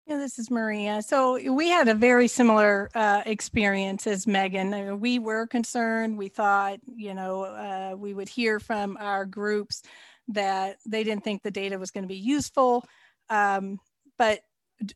Yeah, 0.07 0.19
this 0.19 0.39
is 0.39 0.51
Maria. 0.51 1.03
So 1.03 1.53
we 1.53 1.69
had 1.69 1.87
a 1.89 1.95
very 1.95 2.27
similar 2.27 2.91
uh, 2.95 3.23
experience 3.27 4.07
as 4.07 4.27
Megan. 4.27 4.75
I 4.75 4.83
mean, 4.83 5.01
we 5.01 5.19
were 5.19 5.47
concerned. 5.47 6.19
We 6.19 6.29
thought, 6.29 6.81
you 6.97 7.15
know, 7.15 7.43
uh, 7.43 7.95
we 7.97 8.13
would 8.13 8.29
hear 8.29 8.59
from 8.59 8.97
our 9.01 9.25
groups 9.25 9.83
that 10.29 10.79
they 10.85 11.05
didn't 11.05 11.23
think 11.23 11.43
the 11.43 11.51
data 11.51 11.79
was 11.79 11.91
going 11.91 12.03
to 12.05 12.09
be 12.09 12.17
useful. 12.17 12.85
Um, 13.29 13.79
but 14.19 14.41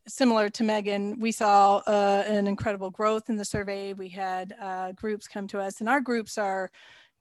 similar 0.07 0.49
to 0.49 0.63
Megan, 0.63 1.19
we 1.19 1.31
saw 1.31 1.77
uh, 1.87 2.23
an 2.27 2.47
incredible 2.47 2.89
growth 2.89 3.29
in 3.29 3.37
the 3.37 3.45
survey. 3.45 3.93
We 3.93 4.09
had 4.09 4.53
uh, 4.59 4.91
groups 4.91 5.27
come 5.27 5.47
to 5.47 5.59
us, 5.59 5.79
and 5.79 5.87
our 5.87 6.01
groups 6.01 6.37
are 6.37 6.71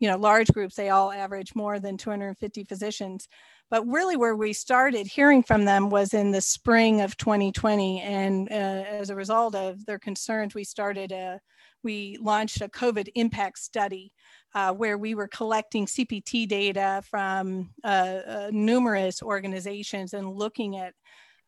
you 0.05 0.11
know, 0.11 0.19
large 0.19 0.49
groups, 0.49 0.75
they 0.75 0.91
all 0.91 1.11
average 1.11 1.55
more 1.55 1.81
than 1.81 1.97
250 1.97 2.65
physicians. 2.65 3.27
But 3.71 3.87
really, 3.87 4.19
where 4.19 4.37
we 4.37 4.53
started 4.53 5.07
hearing 5.07 5.43
from 5.43 5.65
them 5.65 5.89
was 5.89 6.13
in 6.13 6.31
the 6.31 6.43
spring 6.43 7.01
of 7.01 7.17
2020. 7.17 8.03
And 8.03 8.47
uh, 8.51 8.55
as 8.55 9.09
a 9.09 9.15
result 9.15 9.55
of 9.55 9.83
their 9.87 9.99
concerns, 9.99 10.55
we 10.55 10.63
started 10.63 11.11
a, 11.11 11.41
we 11.83 12.19
launched 12.21 12.61
a 12.61 12.69
COVID 12.69 13.09
impact 13.15 13.59
study 13.61 14.13
uh, 14.55 14.75
where 14.75 14.99
we 14.99 15.15
were 15.15 15.27
collecting 15.27 15.87
CPT 15.87 16.47
data 16.47 17.03
from 17.09 17.71
uh, 17.83 17.87
uh, 18.27 18.51
numerous 18.53 19.23
organizations 19.23 20.13
and 20.13 20.35
looking 20.35 20.77
at 20.77 20.93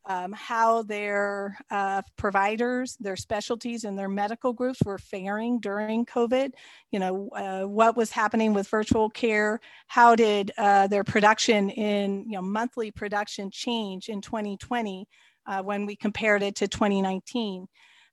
um, 0.07 0.33
how 0.33 0.83
their 0.83 1.59
uh, 1.71 2.03
providers, 2.17 2.97
their 3.01 3.17
specialties, 3.17 3.85
and 3.85 3.99
their 3.99 4.09
medical 4.09 4.53
groups 4.53 4.79
were 4.85 4.99
faring 4.99 5.59
during 5.59 6.07
COVID. 6.07 6.53
You 6.93 6.99
know, 7.01 7.29
uh, 7.31 7.63
what 7.63 7.97
was 7.97 8.11
happening 8.11 8.55
with 8.55 8.69
virtual 8.69 9.11
care? 9.11 9.61
How 9.89 10.15
did 10.15 10.53
uh, 10.57 10.87
their 10.87 11.05
production 11.05 11.71
in, 11.71 12.25
you 12.27 12.37
know, 12.37 12.43
monthly 12.43 12.91
production 12.91 13.51
change 13.51 14.09
in 14.09 14.21
2020 14.21 15.09
uh, 15.47 15.63
when 15.63 15.87
we 15.87 15.97
compared 15.97 16.43
it 16.43 16.55
to 16.57 16.69
2019? 16.69 17.67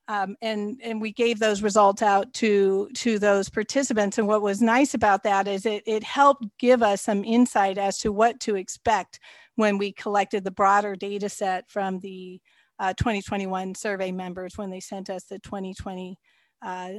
Um, 0.09 0.35
and 0.41 0.81
and 0.83 0.99
we 0.99 1.13
gave 1.13 1.39
those 1.39 1.61
results 1.61 2.01
out 2.01 2.33
to 2.33 2.89
to 2.95 3.19
those 3.19 3.49
participants. 3.49 4.17
And 4.17 4.27
what 4.27 4.41
was 4.41 4.61
nice 4.61 4.93
about 4.93 5.23
that 5.23 5.47
is 5.47 5.65
it 5.65 5.83
it 5.85 6.03
helped 6.03 6.45
give 6.59 6.83
us 6.83 7.01
some 7.01 7.23
insight 7.23 7.77
as 7.77 7.97
to 7.99 8.11
what 8.11 8.41
to 8.41 8.55
expect 8.55 9.19
when 9.55 9.77
we 9.77 9.91
collected 9.91 10.43
the 10.43 10.51
broader 10.51 10.95
data 10.95 11.29
set 11.29 11.69
from 11.69 11.99
the 11.99 12.39
uh, 12.79 12.93
2021 12.93 13.75
survey 13.75 14.11
members 14.11 14.57
when 14.57 14.69
they 14.69 14.79
sent 14.79 15.09
us 15.09 15.25
the 15.25 15.39
2020 15.39 16.17
uh, 16.63 16.93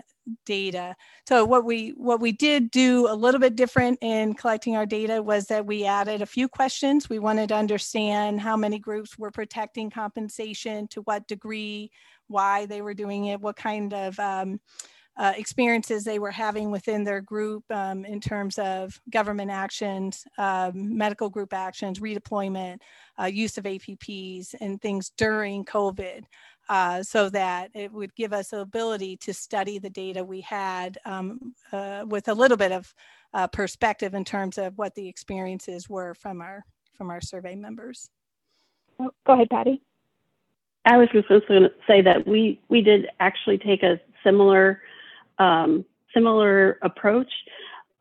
data. 0.45 0.95
So 1.27 1.45
what 1.45 1.65
we 1.65 1.91
what 1.97 2.21
we 2.21 2.33
did 2.33 2.71
do 2.71 3.09
a 3.09 3.15
little 3.15 3.41
bit 3.41 3.57
different 3.57 3.99
in 4.03 4.35
collecting 4.35 4.77
our 4.77 4.87
data 4.87 5.23
was 5.23 5.47
that 5.47 5.67
we 5.67 5.85
added 5.85 6.23
a 6.23 6.27
few 6.27 6.49
questions. 6.49 7.09
We 7.09 7.19
wanted 7.19 7.49
to 7.49 7.57
understand 7.57 8.41
how 8.41 8.57
many 8.57 8.79
groups 8.79 9.19
were 9.19 9.31
protecting 9.31 9.91
compensation, 9.91 10.87
to 10.89 11.01
what 11.03 11.27
degree, 11.27 11.91
why 12.29 12.67
they 12.67 12.83
were 12.83 12.95
doing 12.95 13.27
it, 13.27 13.41
what 13.41 13.57
kind 13.57 13.93
of 13.95 14.19
um, 14.19 14.61
uh, 15.17 15.33
experiences 15.37 16.03
they 16.05 16.19
were 16.19 16.31
having 16.31 16.71
within 16.71 17.05
their 17.05 17.21
group 17.21 17.65
um, 17.71 18.05
in 18.05 18.21
terms 18.21 18.59
of 18.59 19.01
government 19.11 19.51
actions, 19.51 20.25
um, 20.39 20.97
medical 20.97 21.29
group 21.29 21.53
actions, 21.53 22.01
redeployment, 22.01 22.79
uh, 23.21 23.27
use 23.27 23.57
of 23.57 23.65
APPs, 23.65 24.55
and 24.61 24.81
things 24.81 25.13
during 25.17 25.65
COVID. 25.65 26.23
Uh, 26.71 27.03
so 27.03 27.29
that 27.29 27.71
it 27.75 27.93
would 27.93 28.15
give 28.15 28.33
us 28.33 28.49
the 28.49 28.61
ability 28.61 29.19
to 29.19 29.35
study 29.35 29.79
the 29.79 29.91
data 29.91 30.25
we 30.25 30.41
had 30.41 30.97
um, 31.05 31.55
uh, 31.73 32.07
with 32.09 32.27
a 32.29 32.35
little 32.35 32.57
bit 32.57 32.73
of 32.73 32.95
uh, 33.35 33.47
perspective 33.49 34.15
in 34.15 34.25
terms 34.25 34.57
of 34.57 34.73
what 34.79 34.95
the 34.95 35.07
experiences 35.07 35.91
were 35.91 36.15
from 36.15 36.41
our 36.41 36.65
from 36.95 37.11
our 37.11 37.21
survey 37.21 37.55
members. 37.55 38.09
Oh, 38.99 39.11
go 39.27 39.35
ahead, 39.35 39.51
Patty. 39.51 39.83
I 40.87 40.97
was 40.97 41.09
just 41.13 41.29
going 41.29 41.43
to 41.63 41.71
say 41.87 42.01
that 42.01 42.27
we 42.27 42.61
we 42.71 42.81
did 42.81 43.09
actually 43.21 43.59
take 43.59 43.83
a 43.83 44.01
similar 44.23 44.81
um, 45.39 45.85
similar 46.13 46.79
approach. 46.83 47.31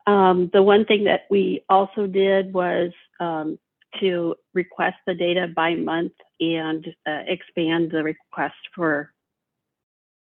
Um, 0.06 0.50
the 0.52 0.62
one 0.62 0.84
thing 0.84 1.04
that 1.04 1.22
we 1.30 1.64
also 1.68 2.06
did 2.06 2.52
was 2.52 2.92
um, 3.20 3.58
to 4.00 4.34
request 4.52 4.96
the 5.06 5.14
data 5.14 5.48
by 5.54 5.74
month 5.74 6.12
and 6.40 6.86
uh, 7.06 7.22
expand 7.26 7.90
the 7.90 8.02
request 8.02 8.54
for 8.74 9.12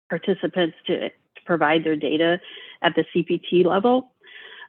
participants 0.09 0.75
to, 0.87 1.09
to, 1.09 1.11
provide 1.43 1.83
their 1.83 1.95
data 1.95 2.39
at 2.83 2.93
the 2.95 3.03
CPT 3.13 3.65
level 3.65 4.13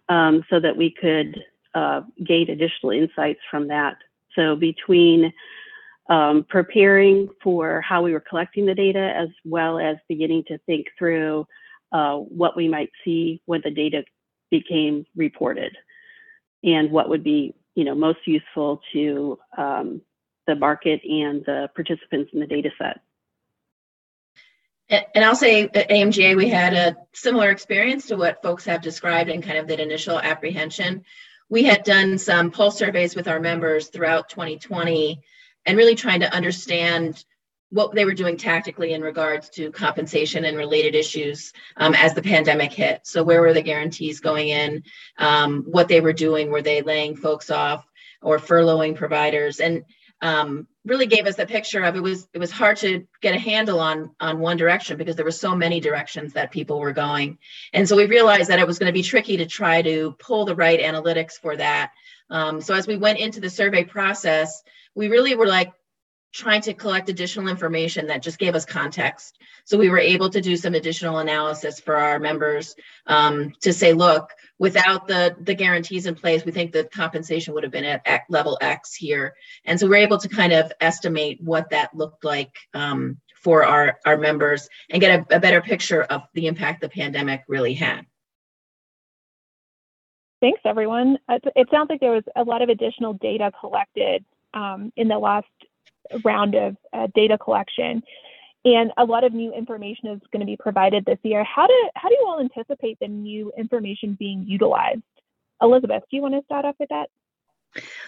um, 0.08 0.42
so 0.49 0.58
that 0.58 0.75
we 0.75 0.90
could 0.90 1.44
uh, 1.75 2.00
gain 2.25 2.49
additional 2.49 2.90
insights 2.90 3.40
from 3.50 3.68
that. 3.68 3.99
So 4.34 4.56
between 4.56 5.32
um, 6.08 6.46
preparing 6.49 7.28
for 7.42 7.82
how 7.82 8.02
we 8.02 8.12
were 8.12 8.20
collecting 8.20 8.66
the 8.66 8.75
data 8.75 9.12
as 9.14 9.28
well 9.44 9.78
as 9.78 9.96
beginning 10.08 10.44
to 10.49 10.58
think 10.58 10.87
through 10.99 11.46
uh, 11.92 12.16
what 12.16 12.56
we 12.56 12.68
might 12.68 12.90
see 13.04 13.40
when 13.46 13.61
the 13.62 13.70
data 13.70 14.04
became 14.50 15.04
reported 15.16 15.76
and 16.64 16.90
what 16.90 17.08
would 17.08 17.25
be 17.25 17.54
you 17.75 17.84
know 17.84 17.94
most 17.94 18.20
useful 18.26 18.80
to 18.92 19.38
um, 19.56 20.00
the 20.46 20.54
market 20.54 21.00
and 21.04 21.44
the 21.44 21.70
participants 21.75 22.30
in 22.32 22.40
the 22.40 22.46
data 22.46 22.70
set. 22.78 23.00
And 25.14 25.25
I'll 25.25 25.37
say 25.37 25.62
at 25.62 25.88
AMGA, 25.88 26.37
we 26.37 26.49
had 26.49 26.75
a 26.75 26.96
similar 27.14 27.50
experience 27.50 28.06
to 28.08 28.16
what 28.16 28.42
folks 28.42 28.66
have 28.66 28.82
described 28.82 29.30
in 29.30 29.40
kind 29.40 29.56
of 29.56 29.66
that 29.68 29.80
initial 29.80 30.18
apprehension. 30.18 31.04
We 31.49 31.62
had 31.62 31.82
done 31.82 32.18
some 32.18 32.50
pulse 32.50 32.76
surveys 32.76 33.16
with 33.16 33.26
our 33.26 33.40
members 33.40 33.88
throughout 33.88 34.28
2020 34.28 35.22
and 35.64 35.78
really 35.78 35.94
trying 35.94 36.20
to 36.20 36.34
understand 36.34 37.25
what 37.73 37.95
they 37.95 38.05
were 38.05 38.12
doing 38.12 38.37
tactically 38.37 38.93
in 38.93 39.00
regards 39.00 39.49
to 39.49 39.71
compensation 39.73 40.45
and 40.45 40.59
related 40.59 40.95
issues 40.95 41.55
um, 41.79 41.95
as 41.95 42.12
the 42.12 42.21
pandemic 42.23 42.71
hit. 42.71 43.00
So, 43.05 43.25
where 43.25 43.41
were 43.41 43.55
the 43.55 43.62
guarantees 43.62 44.21
going 44.21 44.49
in? 44.49 44.85
Um, 45.17 45.64
what 45.67 45.88
they 45.88 46.02
were 46.02 46.12
doing? 46.12 46.50
Were 46.50 46.62
they 46.62 46.83
laying 46.83 47.17
folks 47.17 47.50
off 47.50 47.87
or 48.21 48.38
furloughing 48.38 48.95
providers? 48.95 49.59
And 49.59 49.85
um, 50.21 50.69
really 50.85 51.07
gave 51.07 51.26
us 51.26 51.38
a 51.38 51.47
picture 51.47 51.83
of 51.83 51.97
it 51.97 52.02
was 52.02 52.29
it 52.35 52.38
was 52.38 52.50
hard 52.50 52.76
to 52.76 53.07
get 53.23 53.35
a 53.35 53.38
handle 53.38 53.81
on 53.81 54.14
on 54.21 54.38
one 54.38 54.59
direction 54.59 54.99
because 54.99 55.17
there 55.17 55.25
were 55.25 55.31
so 55.31 55.55
many 55.55 55.81
directions 55.81 56.35
that 56.35 56.50
people 56.50 56.79
were 56.79 56.93
going 56.93 57.38
and 57.73 57.88
so 57.88 57.97
we 57.97 58.07
realized 58.07 58.50
that 58.50 58.59
it 58.59 58.67
was 58.67 58.79
going 58.79 58.88
to 58.88 58.93
be 58.93 59.02
tricky 59.02 59.37
to 59.37 59.47
try 59.47 59.83
to 59.83 60.14
pull 60.19 60.45
the 60.45 60.55
right 60.55 60.81
analytics 60.81 61.33
for 61.33 61.57
that 61.57 61.91
um, 62.31 62.61
so 62.61 62.75
as 62.75 62.87
we 62.87 62.97
went 62.97 63.19
into 63.19 63.41
the 63.41 63.50
survey 63.50 63.85
process 63.85 64.62
we 64.95 65.09
really 65.09 65.35
were 65.35 65.47
like 65.47 65.73
trying 66.32 66.62
to 66.62 66.72
collect 66.72 67.08
additional 67.08 67.48
information 67.48 68.06
that 68.06 68.22
just 68.22 68.38
gave 68.38 68.54
us 68.54 68.64
context. 68.64 69.38
So 69.64 69.76
we 69.76 69.90
were 69.90 69.98
able 69.98 70.30
to 70.30 70.40
do 70.40 70.56
some 70.56 70.74
additional 70.74 71.18
analysis 71.18 71.78
for 71.78 71.96
our 71.96 72.18
members 72.18 72.74
um, 73.06 73.52
to 73.60 73.72
say, 73.72 73.92
look, 73.92 74.30
without 74.58 75.06
the, 75.06 75.36
the 75.40 75.54
guarantees 75.54 76.06
in 76.06 76.14
place, 76.14 76.44
we 76.44 76.52
think 76.52 76.72
the 76.72 76.84
compensation 76.84 77.52
would 77.54 77.62
have 77.62 77.72
been 77.72 77.84
at 77.84 78.22
level 78.28 78.58
X 78.60 78.94
here. 78.94 79.34
And 79.64 79.78
so 79.78 79.88
we're 79.88 79.96
able 79.96 80.18
to 80.18 80.28
kind 80.28 80.52
of 80.52 80.72
estimate 80.80 81.38
what 81.40 81.70
that 81.70 81.94
looked 81.94 82.24
like 82.24 82.56
um, 82.72 83.18
for 83.34 83.64
our, 83.64 83.98
our 84.06 84.16
members 84.16 84.68
and 84.88 85.00
get 85.00 85.20
a, 85.30 85.36
a 85.36 85.40
better 85.40 85.60
picture 85.60 86.02
of 86.02 86.22
the 86.32 86.46
impact 86.46 86.80
the 86.80 86.88
pandemic 86.88 87.42
really 87.46 87.74
had. 87.74 88.06
Thanks, 90.40 90.60
everyone. 90.64 91.18
It 91.28 91.68
sounds 91.70 91.88
like 91.88 92.00
there 92.00 92.10
was 92.10 92.24
a 92.34 92.42
lot 92.42 92.62
of 92.62 92.68
additional 92.68 93.12
data 93.12 93.52
collected 93.60 94.24
um, 94.54 94.92
in 94.96 95.06
the 95.06 95.18
last 95.18 95.46
round 96.25 96.54
of 96.54 96.76
uh, 96.92 97.09
data 97.14 97.38
collection 97.38 98.02
and 98.64 98.92
a 98.97 99.04
lot 99.04 99.25
of 99.25 99.32
new 99.32 99.52
information 99.52 100.09
is 100.09 100.21
going 100.32 100.40
to 100.40 100.47
be 100.47 100.56
provided 100.56 101.04
this 101.04 101.18
year. 101.23 101.42
How 101.44 101.66
do 101.66 101.90
how 101.94 102.09
do 102.09 102.14
you 102.14 102.26
all 102.26 102.40
anticipate 102.40 102.99
the 103.00 103.09
new 103.09 103.52
information 103.56 104.16
being 104.18 104.44
utilized? 104.47 105.02
Elizabeth, 105.61 106.02
do 106.11 106.16
you 106.16 106.23
want 106.23 106.35
to 106.35 106.44
start 106.44 106.64
off 106.64 106.76
with 106.78 106.88
that? 106.90 107.09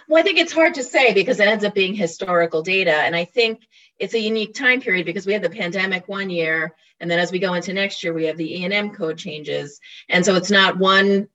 Well, 0.08 0.20
I 0.20 0.22
think 0.22 0.38
it's 0.38 0.52
hard 0.52 0.74
to 0.74 0.82
say 0.82 1.14
because 1.14 1.40
it 1.40 1.48
ends 1.48 1.64
up 1.64 1.74
being 1.74 1.94
historical 1.94 2.62
data. 2.62 2.92
And 2.92 3.16
I 3.16 3.24
think 3.24 3.62
it's 3.98 4.14
a 4.14 4.20
unique 4.20 4.54
time 4.54 4.80
period 4.80 5.06
because 5.06 5.26
we 5.26 5.32
had 5.32 5.42
the 5.42 5.50
pandemic 5.50 6.06
one 6.06 6.28
year. 6.28 6.74
And 7.00 7.10
then 7.10 7.18
as 7.18 7.32
we 7.32 7.38
go 7.38 7.54
into 7.54 7.72
next 7.72 8.04
year, 8.04 8.12
we 8.12 8.26
have 8.26 8.36
the 8.36 8.60
E&M 8.60 8.90
code 8.90 9.16
changes. 9.16 9.80
And 10.08 10.24
so 10.24 10.34
it's 10.34 10.50
not 10.50 10.78
one 10.78 11.28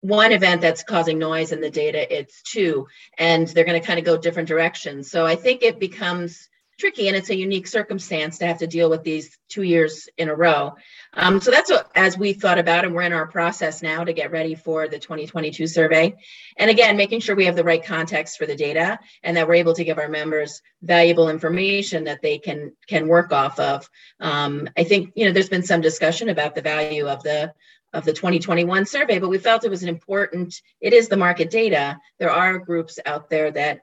one 0.00 0.32
event 0.32 0.60
that's 0.60 0.82
causing 0.82 1.18
noise 1.18 1.52
in 1.52 1.60
the 1.60 1.70
data, 1.70 2.16
it's 2.16 2.42
two. 2.42 2.86
And 3.18 3.48
they're 3.48 3.64
going 3.64 3.80
to 3.80 3.86
kind 3.86 3.98
of 3.98 4.04
go 4.04 4.16
different 4.16 4.48
directions. 4.48 5.10
So 5.10 5.26
I 5.26 5.36
think 5.36 5.62
it 5.62 5.80
becomes 5.80 6.48
tricky 6.78 7.08
and 7.08 7.16
it's 7.16 7.30
a 7.30 7.36
unique 7.36 7.66
circumstance 7.66 8.38
to 8.38 8.46
have 8.46 8.58
to 8.58 8.66
deal 8.66 8.88
with 8.88 9.02
these 9.02 9.36
two 9.48 9.62
years 9.62 10.08
in 10.16 10.28
a 10.28 10.34
row. 10.34 10.74
Um, 11.12 11.40
so 11.40 11.50
that's 11.50 11.70
what, 11.70 11.90
as 11.96 12.16
we 12.16 12.32
thought 12.32 12.58
about, 12.58 12.84
and 12.84 12.94
we're 12.94 13.02
in 13.02 13.12
our 13.12 13.26
process 13.26 13.82
now 13.82 14.04
to 14.04 14.12
get 14.12 14.30
ready 14.30 14.54
for 14.54 14.86
the 14.86 14.98
2022 14.98 15.66
survey. 15.66 16.14
And 16.56 16.70
again, 16.70 16.96
making 16.96 17.20
sure 17.20 17.34
we 17.34 17.46
have 17.46 17.56
the 17.56 17.64
right 17.64 17.84
context 17.84 18.38
for 18.38 18.46
the 18.46 18.54
data 18.54 19.00
and 19.24 19.36
that 19.36 19.48
we're 19.48 19.54
able 19.54 19.74
to 19.74 19.84
give 19.84 19.98
our 19.98 20.08
members 20.08 20.62
valuable 20.80 21.28
information 21.28 22.04
that 22.04 22.22
they 22.22 22.38
can 22.38 22.72
can 22.86 23.08
work 23.08 23.32
off 23.32 23.58
of. 23.58 23.90
Um, 24.20 24.68
I 24.76 24.84
think 24.84 25.12
you 25.16 25.26
know 25.26 25.32
there's 25.32 25.48
been 25.48 25.64
some 25.64 25.80
discussion 25.80 26.28
about 26.28 26.54
the 26.54 26.62
value 26.62 27.08
of 27.08 27.22
the 27.24 27.52
of 27.92 28.04
the 28.04 28.12
2021 28.12 28.86
survey, 28.86 29.18
but 29.18 29.28
we 29.28 29.38
felt 29.38 29.64
it 29.64 29.70
was 29.70 29.82
an 29.82 29.88
important, 29.88 30.60
it 30.80 30.92
is 30.92 31.08
the 31.08 31.16
market 31.16 31.50
data. 31.50 31.98
There 32.18 32.30
are 32.30 32.58
groups 32.58 32.98
out 33.06 33.30
there 33.30 33.50
that 33.52 33.80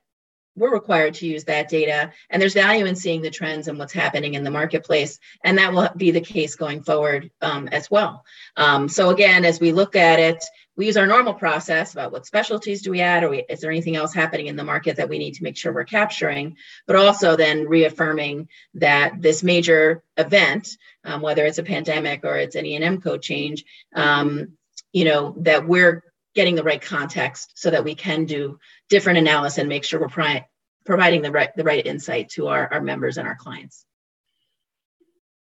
we're 0.55 0.74
required 0.74 1.13
to 1.15 1.27
use 1.27 1.43
that 1.45 1.69
data 1.69 2.12
and 2.29 2.41
there's 2.41 2.53
value 2.53 2.85
in 2.85 2.95
seeing 2.95 3.21
the 3.21 3.29
trends 3.29 3.67
and 3.67 3.77
what's 3.77 3.93
happening 3.93 4.35
in 4.35 4.43
the 4.43 4.51
marketplace 4.51 5.19
and 5.43 5.57
that 5.57 5.74
will 5.74 5.89
be 5.97 6.12
the 6.12 6.21
case 6.21 6.55
going 6.55 6.81
forward 6.81 7.29
um, 7.41 7.67
as 7.69 7.91
well 7.91 8.24
um, 8.55 8.88
so 8.88 9.09
again 9.09 9.43
as 9.43 9.59
we 9.59 9.71
look 9.71 9.95
at 9.95 10.19
it 10.19 10.43
we 10.77 10.88
use 10.88 10.98
our 10.98 11.08
normal 11.08 11.34
process 11.34 11.94
about 11.94 12.12
what 12.12 12.25
specialties 12.25 12.82
do 12.82 12.91
we 12.91 13.01
add 13.01 13.24
or 13.24 13.34
is 13.34 13.62
there 13.62 13.72
anything 13.72 13.96
else 13.96 14.13
happening 14.13 14.48
in 14.48 14.55
the 14.55 14.63
market 14.63 14.98
that 14.98 15.10
we 15.10 15.17
need 15.17 15.36
to 15.36 15.44
make 15.44 15.58
sure 15.58 15.74
we're 15.74 15.84
capturing 15.84 16.58
but 16.88 16.96
also 16.96 17.36
then 17.36 17.67
reaffirming 17.67 18.48
that 18.74 19.22
this 19.22 19.44
major 19.44 20.03
event 20.17 20.77
um, 21.03 21.22
whether 21.22 21.46
it's 21.46 21.58
a 21.58 21.63
pandemic 21.63 22.24
or 22.24 22.36
it's 22.38 22.55
an 22.55 22.65
e&m 22.65 23.01
code 23.01 23.22
change 23.22 23.63
um, 23.96 24.53
you 24.91 25.05
know 25.05 25.36
that 25.39 25.67
we're 25.67 26.03
getting 26.36 26.55
the 26.55 26.63
right 26.63 26.82
context 26.82 27.53
so 27.55 27.72
that 27.72 27.84
we 27.84 27.96
can 27.96 28.25
do 28.25 28.60
different 28.89 29.17
analysis 29.17 29.58
and 29.58 29.70
make 29.70 29.86
sure 29.86 30.00
we're 30.00 30.10
pri- 30.10 30.46
providing 30.86 31.22
the 31.22 31.32
right 31.32 31.55
the 31.55 31.63
right 31.63 31.86
insight 31.86 32.29
to 32.29 32.48
our, 32.48 32.72
our 32.72 32.82
members 32.82 33.17
and 33.17 33.27
our 33.27 33.36
clients. 33.36 33.86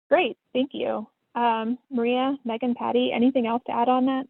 Great, 0.08 0.38
thank 0.54 0.70
you. 0.72 1.06
Um, 1.34 1.78
Maria, 1.90 2.36
Megan, 2.44 2.74
Patty, 2.74 3.12
anything 3.12 3.46
else 3.46 3.62
to 3.66 3.72
add 3.72 3.88
on 3.88 4.06
that? 4.06 4.26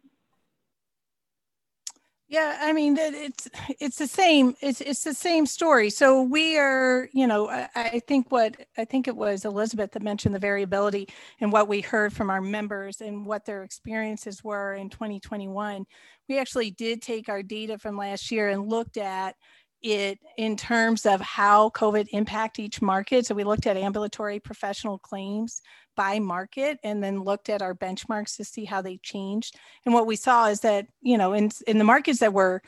Yeah, 2.31 2.59
I 2.61 2.73
mean 2.73 2.95
it's 2.95 3.49
it's 3.79 3.97
the 3.97 4.05
same 4.05 4.53
it's 4.61 4.81
it's 4.81 5.03
the 5.03 5.15
same 5.15 5.47
story. 5.47 5.89
So 5.89 6.21
we 6.21 6.59
are, 6.59 7.09
you 7.11 7.25
know, 7.25 7.49
I, 7.49 7.67
I, 7.75 8.01
think 8.07 8.31
what 8.31 8.55
I 8.77 8.85
think 8.85 9.07
it 9.07 9.15
was 9.15 9.45
Elizabeth 9.45 9.93
that 9.93 10.03
mentioned 10.03 10.35
the 10.35 10.39
variability 10.39 11.09
and 11.41 11.51
what 11.51 11.67
we 11.67 11.81
heard 11.81 12.13
from 12.13 12.29
our 12.29 12.39
members 12.39 13.01
and 13.01 13.25
what 13.25 13.45
their 13.45 13.63
experiences 13.63 14.43
were 14.43 14.75
in 14.75 14.91
2021. 14.91 15.85
We 16.27 16.37
actually 16.37 16.69
did 16.69 17.01
take 17.01 17.29
our 17.29 17.41
data 17.41 17.79
from 17.79 17.97
last 17.97 18.29
year 18.29 18.49
and 18.49 18.69
looked 18.69 18.97
at 18.97 19.35
it 19.81 20.19
in 20.37 20.55
terms 20.55 21.05
of 21.05 21.21
how 21.21 21.69
COVID 21.69 22.07
impact 22.11 22.59
each 22.59 22.81
market. 22.81 23.25
So 23.25 23.35
we 23.35 23.43
looked 23.43 23.67
at 23.67 23.77
ambulatory 23.77 24.39
professional 24.39 24.97
claims 24.99 25.61
by 25.95 26.19
market 26.19 26.77
and 26.83 27.03
then 27.03 27.23
looked 27.23 27.49
at 27.49 27.61
our 27.61 27.75
benchmarks 27.75 28.37
to 28.37 28.45
see 28.45 28.65
how 28.65 28.81
they 28.81 28.97
changed. 28.97 29.57
And 29.85 29.93
what 29.93 30.07
we 30.07 30.15
saw 30.15 30.47
is 30.47 30.61
that, 30.61 30.87
you 31.01 31.17
know, 31.17 31.33
in, 31.33 31.51
in 31.67 31.77
the 31.77 31.83
markets 31.83 32.19
that 32.19 32.33
were 32.33 32.61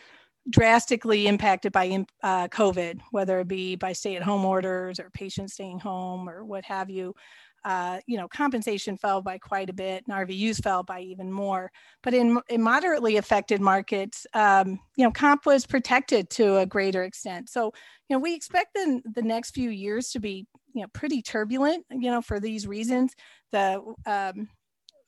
drastically 0.50 1.27
impacted 1.27 1.72
by 1.72 2.06
uh, 2.24 2.48
COVID, 2.48 3.00
whether 3.12 3.39
it 3.39 3.48
be 3.48 3.75
by 3.75 3.94
stay 3.94 4.15
at 4.15 4.24
home 4.24 4.44
orders 4.44 5.00
or 5.00 5.10
patients 5.12 5.53
staying 5.53 5.80
home 5.80 6.27
or 6.27 6.44
what 6.44 6.65
have 6.65 6.89
you, 6.89 7.15
uh, 7.63 8.00
you 8.07 8.18
know, 8.18 8.27
compensation 8.27 8.98
fell 8.98 9.22
by 9.22 9.38
quite 9.38 9.70
a 9.70 9.74
bit 9.74 10.03
and 10.07 10.16
RVUs 10.16 10.62
fell 10.64 10.83
by 10.83 11.01
even 11.01 11.31
more. 11.31 11.72
But 12.01 12.14
in, 12.14 12.40
in 12.50 12.62
moderately 12.62 13.18
affected 13.18 13.62
markets, 13.62 14.25
um, 14.33 14.79
you 14.96 15.03
know, 15.05 15.12
comp 15.12 15.46
was 15.46 15.66
protected 15.66 16.29
to 16.31 16.57
a 16.57 16.66
greater 16.66 17.03
extent. 17.03 17.50
So, 17.50 17.66
you 18.09 18.16
know, 18.16 18.20
we 18.20 18.35
expect 18.35 18.74
the, 18.74 19.01
the 19.14 19.22
next 19.22 19.51
few 19.51 19.70
years 19.70 20.09
to 20.12 20.20
be, 20.20 20.48
you 20.74 20.81
know, 20.81 20.88
pretty 20.94 21.22
turbulent, 21.22 21.85
you 21.92 22.09
know, 22.09 22.22
for 22.22 22.40
these 22.40 22.66
reasons. 22.66 23.14
The, 23.51 23.81
um, 24.05 24.50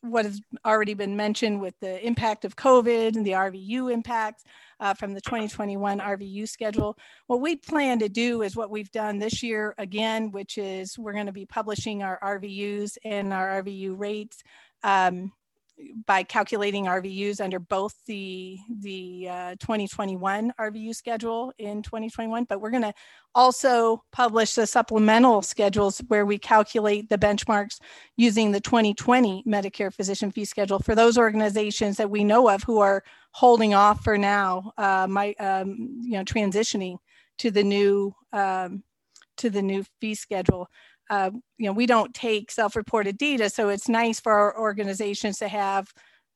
what 0.02 0.26
has 0.26 0.42
already 0.66 0.94
been 0.94 1.16
mentioned 1.16 1.62
with 1.62 1.74
the 1.80 2.06
impact 2.06 2.44
of 2.44 2.58
COVID 2.58 3.16
and 3.16 3.26
the 3.26 3.32
RVU 3.32 3.92
impacts 3.92 4.44
uh, 4.84 4.94
from 4.94 5.14
the 5.14 5.22
2021 5.22 6.00
RVU 6.00 6.48
schedule. 6.48 6.98
What 7.28 7.40
we 7.40 7.56
plan 7.56 8.00
to 8.00 8.10
do 8.10 8.42
is 8.42 8.58
what 8.58 8.70
we've 8.70 8.92
done 8.92 9.18
this 9.18 9.42
year 9.42 9.74
again, 9.78 10.30
which 10.32 10.58
is 10.58 11.00
we're 11.00 11.14
going 11.14 11.28
to 11.28 11.32
be 11.32 11.46
publishing 11.46 12.04
our 12.04 12.20
RVUs 12.22 12.98
and 13.06 13.32
our 13.34 13.64
RVU 13.64 13.98
rates 13.98 14.44
um, 14.84 15.32
by 16.06 16.24
calculating 16.24 16.86
RVUs 16.86 17.42
under 17.42 17.60
both 17.60 17.96
the 18.06 18.58
the 18.82 19.28
uh, 19.30 19.56
2021 19.60 20.54
RVU 20.60 20.96
schedule 20.96 21.54
in 21.58 21.82
2021, 21.82 22.44
but 22.46 22.62
we're 22.62 22.70
going 22.70 22.84
to 22.84 22.94
also 23.36 24.04
publish 24.12 24.54
the 24.54 24.68
supplemental 24.68 25.42
schedules 25.42 26.00
where 26.08 26.26
we 26.26 26.38
calculate 26.38 27.10
the 27.10 27.18
benchmarks 27.18 27.80
using 28.16 28.52
the 28.52 28.62
2020 28.62 29.44
Medicare 29.48 29.94
physician 29.94 30.32
fee 30.32 30.46
schedule 30.46 30.80
for 30.80 30.96
those 30.96 31.18
organizations 31.18 31.98
that 31.98 32.10
we 32.10 32.24
know 32.24 32.50
of 32.50 32.64
who 32.64 32.80
are 32.80 33.04
holding 33.32 33.74
off 33.74 34.04
for 34.04 34.18
now, 34.18 34.72
uh, 34.78 35.08
my 35.10 35.34
um, 35.40 36.00
you 36.02 36.14
know 36.14 36.24
transitioning 36.24 36.98
to 37.40 37.52
the 37.52 37.64
new 37.64 38.14
um, 38.32 38.84
to 39.38 39.50
the 39.50 39.62
new 39.62 39.84
fee 40.00 40.16
schedule 40.16 40.70
uh, 41.10 41.32
you 41.58 41.66
know, 41.66 41.74
we 41.74 41.86
don't 41.86 42.14
take 42.14 42.52
self-reported 42.52 43.18
data, 43.18 43.50
so 43.50 43.70
it's 43.70 43.90
nice 43.90 44.20
for 44.20 44.32
our 44.32 44.60
organizations 44.60 45.38
to 45.40 45.48
have 45.48 45.92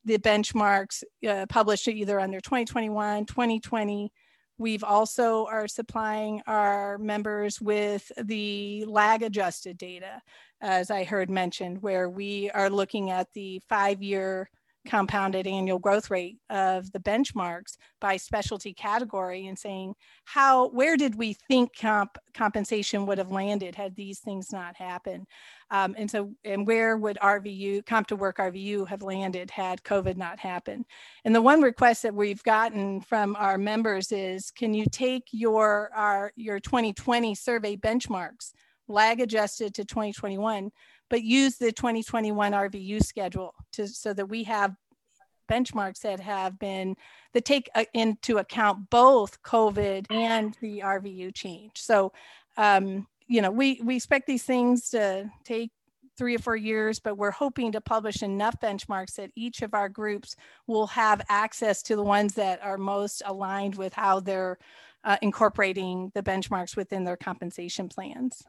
the 0.05 0.17
benchmarks 0.17 1.03
uh, 1.27 1.45
published 1.49 1.87
either 1.87 2.19
under 2.19 2.39
2021, 2.39 3.25
2020. 3.25 4.11
We've 4.57 4.83
also 4.83 5.45
are 5.45 5.67
supplying 5.67 6.41
our 6.47 6.97
members 6.97 7.61
with 7.61 8.11
the 8.23 8.85
lag 8.85 9.21
adjusted 9.21 9.77
data, 9.77 10.21
as 10.61 10.89
I 10.89 11.03
heard 11.03 11.29
mentioned, 11.29 11.81
where 11.81 12.09
we 12.09 12.49
are 12.51 12.69
looking 12.69 13.11
at 13.11 13.27
the 13.33 13.61
five-year 13.69 14.49
compounded 14.87 15.45
annual 15.45 15.77
growth 15.77 16.09
rate 16.09 16.37
of 16.49 16.91
the 16.93 16.99
benchmarks 16.99 17.77
by 17.99 18.17
specialty 18.17 18.73
category 18.73 19.47
and 19.47 19.59
saying 19.59 19.93
how 20.25 20.69
where 20.69 20.97
did 20.97 21.15
we 21.15 21.33
think 21.33 21.77
comp 21.77 22.17
compensation 22.33 23.05
would 23.05 23.17
have 23.17 23.31
landed 23.31 23.75
had 23.75 23.95
these 23.95 24.19
things 24.19 24.51
not 24.51 24.75
happened? 24.75 25.27
Um, 25.69 25.93
and 25.97 26.09
so 26.09 26.33
and 26.45 26.65
where 26.65 26.97
would 26.97 27.17
rvu 27.21 27.85
comp 27.85 28.07
to 28.07 28.15
work 28.15 28.37
rvu 28.37 28.87
have 28.87 29.01
landed 29.01 29.51
had 29.51 29.83
covid 29.83 30.17
not 30.17 30.39
happened? 30.39 30.85
And 31.25 31.35
the 31.35 31.41
one 31.41 31.61
request 31.61 32.03
that 32.03 32.15
we've 32.15 32.43
gotten 32.43 33.01
from 33.01 33.35
our 33.35 33.57
members 33.57 34.11
is 34.11 34.49
can 34.51 34.73
you 34.73 34.85
take 34.91 35.25
your 35.31 35.91
our 35.93 36.31
your 36.35 36.59
2020 36.59 37.35
survey 37.35 37.75
benchmarks 37.75 38.53
lag 38.87 39.19
adjusted 39.19 39.73
to 39.75 39.85
2021 39.85 40.71
but 41.09 41.23
use 41.23 41.57
the 41.57 41.71
2021 41.71 42.51
RVU 42.51 43.03
schedule 43.03 43.53
to, 43.73 43.87
so 43.87 44.13
that 44.13 44.27
we 44.27 44.43
have 44.43 44.75
benchmarks 45.49 46.01
that 46.01 46.19
have 46.19 46.59
been 46.59 46.95
that 47.33 47.45
take 47.45 47.69
uh, 47.75 47.85
into 47.93 48.37
account 48.37 48.89
both 48.89 49.41
COVID 49.43 50.05
and 50.09 50.55
the 50.61 50.79
RVU 50.79 51.33
change. 51.33 51.79
So, 51.81 52.11
um, 52.57 53.07
you 53.27 53.41
know, 53.41 53.51
we 53.51 53.81
we 53.83 53.95
expect 53.95 54.27
these 54.27 54.43
things 54.43 54.89
to 54.89 55.29
take 55.43 55.71
three 56.17 56.35
or 56.35 56.39
four 56.39 56.55
years, 56.55 56.99
but 56.99 57.17
we're 57.17 57.31
hoping 57.31 57.71
to 57.71 57.81
publish 57.81 58.23
enough 58.23 58.55
benchmarks 58.61 59.15
that 59.15 59.31
each 59.35 59.61
of 59.61 59.73
our 59.73 59.87
groups 59.87 60.35
will 60.65 60.87
have 60.87 61.21
access 61.29 61.83
to 61.83 61.95
the 61.95 62.03
ones 62.03 62.33
that 62.33 62.63
are 62.63 62.77
most 62.77 63.21
aligned 63.25 63.75
with 63.75 63.93
how 63.93 64.19
they're 64.19 64.57
uh, 65.03 65.17
incorporating 65.21 66.11
the 66.15 66.23
benchmarks 66.23 66.75
within 66.75 67.03
their 67.03 67.17
compensation 67.17 67.87
plans. 67.87 68.43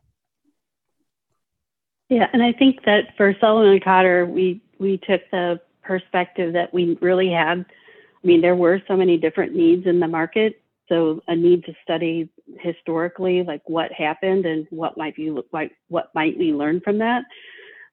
Yeah, 2.08 2.28
and 2.32 2.42
I 2.42 2.52
think 2.52 2.84
that 2.84 3.16
for 3.16 3.34
Sullivan 3.40 3.72
and 3.72 3.84
Cotter, 3.84 4.24
we 4.26 4.62
we 4.78 4.98
took 4.98 5.20
the 5.30 5.60
perspective 5.82 6.52
that 6.54 6.72
we 6.72 6.96
really 7.00 7.30
had. 7.30 7.58
I 7.60 8.26
mean, 8.26 8.40
there 8.40 8.56
were 8.56 8.80
so 8.88 8.96
many 8.96 9.16
different 9.16 9.54
needs 9.54 9.86
in 9.86 10.00
the 10.00 10.08
market, 10.08 10.60
so 10.88 11.22
a 11.28 11.36
need 11.36 11.64
to 11.64 11.74
study 11.82 12.28
historically, 12.60 13.42
like 13.42 13.62
what 13.66 13.92
happened 13.92 14.46
and 14.46 14.66
what 14.70 14.96
might 14.96 15.16
be 15.16 15.30
like 15.52 15.72
what 15.88 16.10
might 16.14 16.38
we 16.38 16.52
learn 16.52 16.80
from 16.80 16.98
that, 16.98 17.24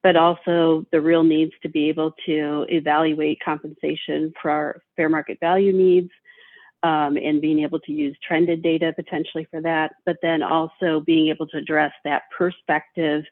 but 0.02 0.16
also 0.16 0.86
the 0.92 1.02
real 1.02 1.24
needs 1.24 1.52
to 1.62 1.70
be 1.70 1.90
able 1.90 2.14
to 2.26 2.66
evaluate 2.70 3.40
compensation 3.44 4.34
for 4.42 4.50
our 4.50 4.82
fair 4.96 5.10
market 5.10 5.40
value 5.42 5.74
needs. 5.74 6.10
Um, 6.84 7.18
and 7.18 7.42
being 7.42 7.62
able 7.62 7.80
to 7.80 7.92
use 7.92 8.16
trended 8.28 8.62
data 8.62 8.94
potentially 8.96 9.48
for 9.50 9.60
that, 9.62 9.94
but 10.06 10.18
then 10.22 10.44
also 10.44 11.00
being 11.00 11.30
able 11.30 11.48
to 11.48 11.58
address 11.58 11.92
that 12.04 12.24
perspective 12.38 13.24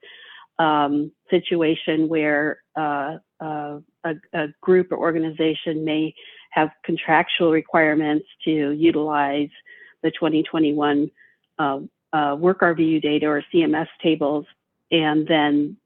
um, 0.60 1.12
situation 1.30 2.08
where 2.08 2.60
uh, 2.76 3.18
uh, 3.39 3.80
a, 4.04 4.13
a, 4.34 4.48
group 4.62 4.92
or 4.92 4.98
organization 4.98 5.84
may 5.84 6.13
have 6.52 6.70
contractual 6.84 7.52
requirements 7.52 8.26
to 8.46 8.72
utilize 8.72 9.50
the 10.04 10.12
2021 10.12 11.10
uh, 11.58 11.80
uh, 12.13 12.36
work 12.38 12.62
RVU 12.62 13.02
data 13.02 13.26
or 13.26 13.44
CMS 13.54 13.88
tables. 14.02 14.46
And 14.92 15.28
then 15.28 15.78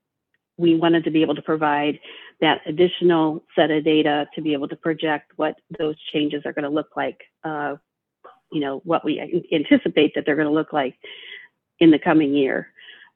we 0.58 0.75
wanted 0.75 1.06
to 1.06 1.12
be 1.12 1.21
able 1.21 1.36
to 1.36 1.41
provide 1.41 1.99
that 2.41 2.62
additional 2.65 3.43
set 3.56 3.71
of 3.71 3.84
data 3.84 4.27
to 4.36 4.41
be 4.41 4.53
able 4.53 4.67
to 4.67 4.75
project 4.75 5.32
what 5.38 5.56
those 5.80 5.95
changes 6.13 6.43
are 6.45 6.53
going 6.53 6.63
to 6.63 6.69
look 6.69 6.89
like, 6.95 7.21
uh, 7.43 7.75
you 8.51 8.60
know, 8.60 8.82
what 8.84 9.06
we 9.06 9.45
anticipate 9.51 10.13
that 10.15 10.25
they're 10.25 10.36
going 10.36 10.47
to 10.47 10.53
look 10.53 10.73
like 10.73 10.95
in 11.80 11.91
the 11.91 11.99
coming 11.99 12.34
year 12.34 12.71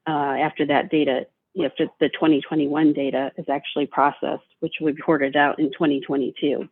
uh, 0.07 0.11
after 0.11 0.65
that 0.65 0.89
data, 0.89 1.27
after 1.63 1.87
the 1.99 2.09
2021 2.09 2.93
data 2.93 3.31
is 3.37 3.45
actually 3.49 3.85
processed, 3.85 4.43
which 4.59 4.75
we 4.81 4.91
reported 4.91 5.35
out 5.35 5.59
in 5.59 5.71
2022. 5.71 6.67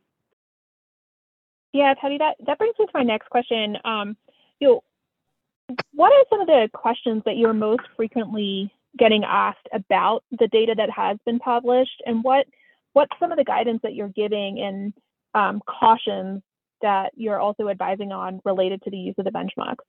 Yeah, 1.74 1.94
Patty, 2.00 2.18
that, 2.18 2.36
that 2.46 2.58
brings 2.58 2.76
me 2.80 2.86
to 2.86 2.92
my 2.94 3.04
next 3.04 3.30
question. 3.30 3.78
Um, 3.84 4.18
you 4.60 4.68
know, 4.68 4.84
what 5.94 6.12
are 6.12 6.26
some 6.30 6.42
of 6.42 6.48
the 6.48 6.70
questions 6.74 7.22
that 7.26 7.38
you're 7.38 7.54
most 7.54 7.84
frequently 7.96 8.74
getting 8.98 9.24
asked 9.24 9.68
about 9.72 10.24
the 10.32 10.48
data 10.48 10.74
that 10.76 10.90
has 10.90 11.18
been 11.26 11.40
published 11.40 12.02
and 12.06 12.24
what 12.24 12.48
what's 12.94 13.12
some 13.20 13.32
of 13.32 13.38
the 13.38 13.44
guidance 13.44 13.80
that 13.84 13.94
you're 13.94 14.10
giving 14.10 14.60
and 14.60 14.94
um, 15.36 15.62
cautions 15.68 16.42
that 16.82 17.12
you're 17.16 17.40
also 17.40 17.70
advising 17.70 18.12
on 18.12 18.42
related 18.46 18.82
to 18.82 18.90
the 18.90 18.98
use 18.98 19.14
of 19.20 19.26
the 19.26 19.32
benchmarks? 19.32 19.86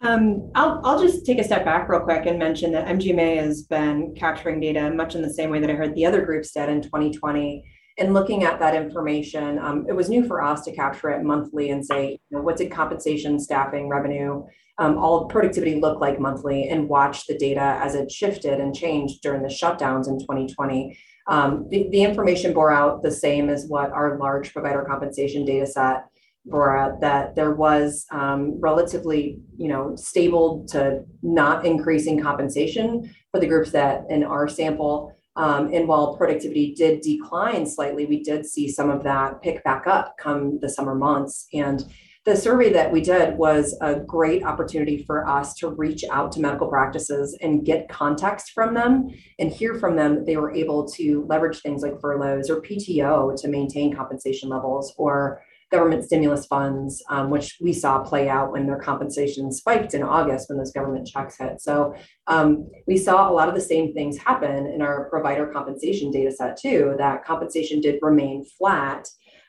Um, 0.00 0.50
I'll, 0.54 0.80
I'll 0.84 1.00
just 1.00 1.26
take 1.26 1.38
a 1.38 1.44
step 1.44 1.64
back 1.64 1.88
real 1.88 2.00
quick 2.00 2.26
and 2.26 2.38
mention 2.38 2.70
that 2.72 2.86
MGMA 2.86 3.36
has 3.38 3.62
been 3.62 4.14
capturing 4.14 4.60
data 4.60 4.90
much 4.90 5.16
in 5.16 5.22
the 5.22 5.32
same 5.32 5.50
way 5.50 5.58
that 5.60 5.70
I 5.70 5.74
heard 5.74 5.94
the 5.94 6.06
other 6.06 6.24
groups 6.24 6.52
did 6.52 6.68
in 6.68 6.82
2020 6.82 7.64
and 7.98 8.14
looking 8.14 8.44
at 8.44 8.60
that 8.60 8.74
information, 8.74 9.58
um, 9.58 9.84
it 9.88 9.92
was 9.92 10.08
new 10.08 10.24
for 10.24 10.42
us 10.42 10.62
to 10.64 10.74
capture 10.74 11.10
it 11.10 11.24
monthly 11.24 11.70
and 11.70 11.84
say, 11.84 12.12
you 12.30 12.36
know, 12.36 12.42
what 12.42 12.56
did 12.56 12.70
compensation, 12.70 13.40
staffing, 13.40 13.88
revenue, 13.88 14.44
um, 14.78 14.96
all 14.96 15.26
productivity 15.26 15.80
look 15.80 16.00
like 16.00 16.20
monthly, 16.20 16.68
and 16.68 16.88
watch 16.88 17.26
the 17.26 17.36
data 17.36 17.78
as 17.82 17.96
it 17.96 18.10
shifted 18.10 18.60
and 18.60 18.74
changed 18.74 19.20
during 19.22 19.42
the 19.42 19.48
shutdowns 19.48 20.06
in 20.06 20.20
2020. 20.20 20.96
Um, 21.26 21.66
the, 21.70 21.88
the 21.90 22.02
information 22.02 22.54
bore 22.54 22.70
out 22.70 23.02
the 23.02 23.10
same 23.10 23.50
as 23.50 23.66
what 23.66 23.90
our 23.90 24.16
large 24.18 24.52
provider 24.52 24.84
compensation 24.88 25.44
data 25.44 25.66
set 25.66 26.04
that 26.50 27.34
there 27.34 27.54
was 27.54 28.06
um, 28.10 28.60
relatively 28.60 29.38
you 29.56 29.68
know 29.68 29.94
stable 29.96 30.66
to 30.68 31.04
not 31.22 31.64
increasing 31.64 32.20
compensation 32.20 33.14
for 33.30 33.40
the 33.40 33.46
groups 33.46 33.70
that 33.72 34.04
in 34.08 34.24
our 34.24 34.48
sample 34.48 35.14
um, 35.38 35.72
and 35.72 35.86
while 35.86 36.16
productivity 36.16 36.74
did 36.74 37.00
decline 37.00 37.64
slightly, 37.64 38.06
we 38.06 38.24
did 38.24 38.44
see 38.44 38.68
some 38.68 38.90
of 38.90 39.04
that 39.04 39.40
pick 39.40 39.62
back 39.62 39.86
up 39.86 40.16
come 40.18 40.58
the 40.60 40.68
summer 40.68 40.96
months. 40.96 41.46
And 41.54 41.84
the 42.24 42.36
survey 42.36 42.72
that 42.72 42.90
we 42.90 43.00
did 43.00 43.38
was 43.38 43.74
a 43.80 43.94
great 43.94 44.42
opportunity 44.42 45.04
for 45.04 45.26
us 45.28 45.54
to 45.54 45.68
reach 45.68 46.04
out 46.10 46.32
to 46.32 46.40
medical 46.40 46.66
practices 46.66 47.38
and 47.40 47.64
get 47.64 47.88
context 47.88 48.50
from 48.50 48.74
them 48.74 49.08
and 49.38 49.50
hear 49.50 49.76
from 49.76 49.94
them 49.94 50.16
that 50.16 50.26
they 50.26 50.36
were 50.36 50.52
able 50.52 50.86
to 50.88 51.24
leverage 51.28 51.60
things 51.60 51.82
like 51.82 52.00
furloughs 52.00 52.50
or 52.50 52.60
PTO 52.60 53.40
to 53.40 53.48
maintain 53.48 53.94
compensation 53.94 54.48
levels 54.48 54.92
or 54.98 55.40
government 55.70 56.04
stimulus 56.04 56.46
funds, 56.46 57.02
um, 57.10 57.30
which 57.30 57.58
we 57.60 57.72
saw 57.72 57.98
play 58.00 58.28
out 58.28 58.52
when 58.52 58.66
their 58.66 58.78
compensation 58.78 59.52
spiked 59.52 59.94
in 59.94 60.02
August 60.02 60.48
when 60.48 60.58
those 60.58 60.72
government 60.72 61.06
checks 61.06 61.36
hit. 61.38 61.60
So 61.60 61.94
um, 62.26 62.68
we 62.86 62.96
saw 62.96 63.30
a 63.30 63.32
lot 63.32 63.48
of 63.48 63.54
the 63.54 63.60
same 63.60 63.92
things 63.92 64.16
happen 64.16 64.66
in 64.66 64.80
our 64.80 65.08
provider 65.10 65.46
compensation 65.46 66.10
data 66.10 66.32
set 66.32 66.56
too, 66.56 66.94
that 66.98 67.24
compensation 67.24 67.80
did 67.80 67.98
remain 68.00 68.44
flat 68.58 69.06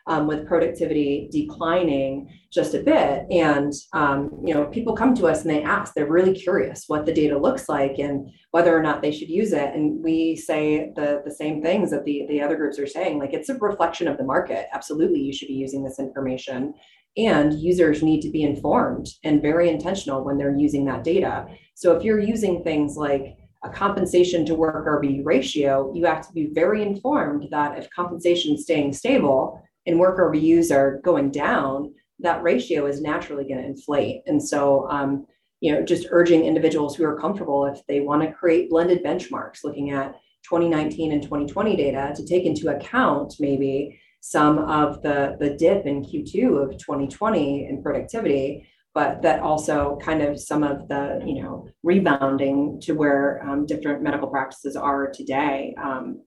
um, 0.10 0.26
with 0.26 0.48
productivity 0.48 1.30
declining 1.32 2.28
just 2.52 2.74
a 2.74 2.82
bit. 2.82 3.26
And 3.32 3.72
um, 3.94 4.42
you 4.44 4.54
know, 4.54 4.66
people 4.66 4.96
come 4.96 5.14
to 5.16 5.28
us 5.28 5.42
and 5.42 5.52
they 5.52 5.62
ask, 5.62 5.94
they're 5.94 6.08
really 6.08 6.34
curious 6.34 6.86
what 6.88 7.06
the 7.06 7.14
data 7.14 7.38
looks 7.38 7.70
like 7.70 8.00
and 8.00 8.28
whether 8.52 8.76
or 8.76 8.82
not 8.82 9.04
they 9.04 9.12
should 9.12 9.30
use 9.30 9.54
it. 9.54 9.76
And 9.76 10.04
we 10.04 10.36
say 10.36 10.92
the, 10.96 11.22
the 11.24 11.32
same 11.32 11.62
things 11.62 11.92
that 11.92 12.06
the, 12.06 12.26
the 12.28 12.42
other 12.42 12.58
groups 12.58 12.80
are 12.80 12.88
saying, 12.88 13.20
like 13.20 13.34
it's 13.34 13.50
a 13.50 13.56
reflection 13.56 14.08
of 14.08 14.18
the 14.18 14.24
market. 14.24 14.66
Absolutely, 14.74 15.20
you 15.20 15.32
should 15.32 15.48
be 15.48 15.54
using 15.54 15.84
this 15.84 16.00
information. 16.00 16.74
And 17.16 17.54
users 17.54 18.02
need 18.02 18.22
to 18.22 18.32
be 18.32 18.44
informed 18.44 19.08
and 19.24 19.42
very 19.42 19.70
intentional 19.70 20.24
when 20.24 20.38
they're 20.38 20.58
using 20.58 20.86
that 20.86 21.04
data. 21.04 21.48
So 21.76 21.96
if 21.96 22.04
you're 22.04 22.20
using 22.20 22.64
things 22.64 22.98
like 22.98 23.38
a 23.64 23.70
compensation 23.70 24.46
to 24.46 24.56
work 24.56 24.88
RVU 24.88 25.26
ratio, 25.26 25.92
you 25.94 26.06
have 26.06 26.26
to 26.26 26.34
be 26.34 26.50
very 26.54 26.82
informed 26.82 27.48
that 27.52 27.78
if 27.78 27.90
compensation 27.90 28.56
is 28.56 28.64
staying 28.64 28.94
stable, 28.94 29.62
and 29.90 30.00
work 30.00 30.18
RVUs 30.20 30.72
are 30.72 31.02
going 31.04 31.32
down, 31.32 31.94
that 32.20 32.44
ratio 32.44 32.86
is 32.86 33.02
naturally 33.02 33.44
going 33.44 33.62
to 33.62 33.68
inflate. 33.68 34.22
And 34.28 34.42
so, 34.42 34.88
um, 34.90 35.26
you 35.62 35.74
know, 35.74 35.84
just 35.84 36.08
urging 36.12 36.46
individuals 36.46 36.96
who 36.96 37.04
are 37.06 37.20
comfortable 37.20 37.66
if 37.66 37.86
they 37.88 38.00
want 38.02 38.22
to 38.22 38.32
create 38.32 38.70
blended 38.70 39.04
benchmarks, 39.04 39.64
looking 39.64 39.92
at 39.92 40.14
2019 40.44 41.12
and 41.12 41.24
2020 41.24 41.76
data 41.76 42.14
to 42.16 42.26
take 42.26 42.46
into 42.46 42.70
account 42.70 43.36
maybe 43.40 44.00
some 44.22 44.60
of 44.60 45.02
the, 45.02 45.36
the 45.40 45.52
dip 45.52 45.86
in 45.86 46.04
Q2 46.04 46.64
of 46.64 46.78
2020 46.78 47.68
in 47.70 47.82
productivity, 47.82 48.68
but 48.94 49.22
that 49.22 49.42
also 49.42 49.98
kind 50.02 50.22
of 50.22 50.40
some 50.40 50.64
of 50.64 50.88
the, 50.88 51.22
you 51.26 51.42
know, 51.42 51.68
rebounding 51.84 52.80
to 52.82 52.94
where 52.94 53.42
um, 53.48 53.66
different 53.66 54.02
medical 54.02 54.28
practices 54.28 54.76
are 54.76 55.10
today. 55.10 55.74
Um, 55.82 56.22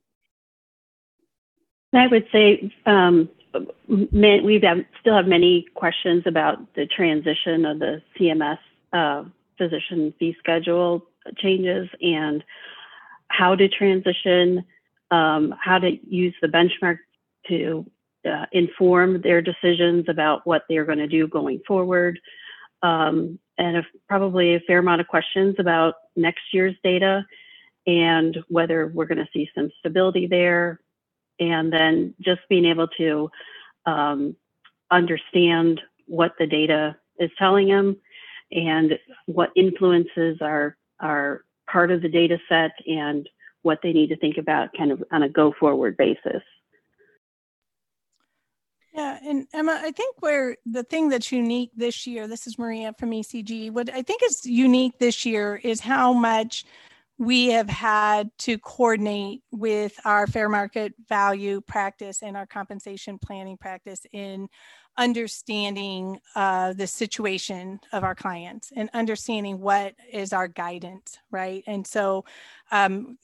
I 1.95 2.07
would 2.07 2.27
say 2.33 2.73
um, 2.87 3.29
we 3.89 4.61
have, 4.63 4.79
still 5.01 5.17
have 5.17 5.27
many 5.27 5.67
questions 5.75 6.25
about 6.27 6.75
the 6.75 6.87
transition 6.87 7.65
of 7.65 7.79
the 7.79 8.03
CMS 8.19 8.59
uh, 8.93 9.25
physician 9.59 10.15
fee 10.19 10.37
schedule 10.39 11.07
changes 11.37 11.89
and 12.01 12.45
how 13.29 13.55
to 13.55 13.69
transition, 13.69 14.65
um, 15.11 15.55
how 15.61 15.79
to 15.79 15.99
use 16.07 16.35
the 16.43 16.49
benchmark 16.49 16.99
to 17.49 17.85
uh, 18.27 18.47
inform 18.53 19.21
their 19.23 19.43
decisions 19.43 20.07
about 20.09 20.47
what 20.47 20.63
they're 20.69 20.85
going 20.85 20.99
to 20.99 21.07
do 21.07 21.27
going 21.27 21.61
forward. 21.67 22.19
Um, 22.83 23.39
and 23.59 23.85
probably 24.09 24.55
a 24.55 24.61
fair 24.61 24.79
amount 24.79 25.01
of 25.01 25.09
questions 25.09 25.57
about 25.59 25.95
next 26.17 26.43
year's 26.53 26.75
data 26.83 27.25
and 27.87 28.39
whether 28.49 28.89
we're 28.89 29.07
going 29.07 29.19
to 29.19 29.29
see 29.33 29.49
some 29.55 29.71
stability 29.79 30.27
there, 30.27 30.81
and 31.43 31.73
then 31.73 32.15
just 32.21 32.41
being 32.49 32.65
able 32.65 32.87
to 32.87 33.29
um, 33.87 34.37
understand 34.91 35.81
what 36.07 36.33
the 36.39 36.47
data 36.47 36.97
is 37.19 37.31
telling 37.39 37.69
them 37.69 37.97
and 38.53 38.99
what 39.27 39.51
influences 39.57 40.39
are 40.41 40.77
are 41.01 41.45
part 41.71 41.91
of 41.91 42.01
the 42.01 42.09
data 42.09 42.39
set 42.49 42.73
and 42.87 43.29
what 43.63 43.81
they 43.83 43.93
need 43.93 44.09
to 44.09 44.17
think 44.17 44.37
about 44.37 44.69
kind 44.77 44.93
of 44.93 45.03
on 45.11 45.23
a 45.23 45.29
go 45.29 45.53
forward 45.59 45.97
basis. 45.97 46.43
Yeah, 48.95 49.19
and 49.25 49.47
Emma, 49.55 49.81
I 49.83 49.91
think 49.91 50.17
where 50.21 50.57
the 50.67 50.83
thing 50.83 51.09
that's 51.09 51.33
unique 51.33 51.71
this 51.75 52.07
year, 52.07 52.29
this 52.29 52.47
is 52.47 52.59
Maria 52.59 52.95
from 52.99 53.11
ECG, 53.11 53.71
what 53.71 53.89
I 53.89 54.03
think 54.03 54.23
is 54.23 54.45
unique 54.45 54.99
this 54.99 55.25
year 55.25 55.59
is 55.65 55.81
how 55.81 56.13
much 56.13 56.67
we 57.19 57.49
have 57.49 57.69
had 57.69 58.31
to 58.39 58.59
coordinate 58.59 59.43
with 59.51 59.95
our 60.05 60.27
fair 60.27 60.49
market 60.49 60.93
value 61.09 61.61
practice 61.61 62.23
and 62.23 62.37
our 62.37 62.47
compensation 62.47 63.19
planning 63.19 63.57
practice 63.57 64.05
in 64.13 64.49
understanding 64.99 66.19
uh, 66.37 66.73
the 66.75 66.87
situation 66.87 67.81
of 67.93 68.05
our 68.05 68.15
clients 68.15 68.73
and 68.77 68.91
understanding 68.93 69.59
what 69.59 69.95
is 70.13 70.33
our 70.33 70.49
guidance, 70.49 71.19
right? 71.31 71.65
And 71.67 71.87
so, 71.87 72.25
um, 72.71 73.17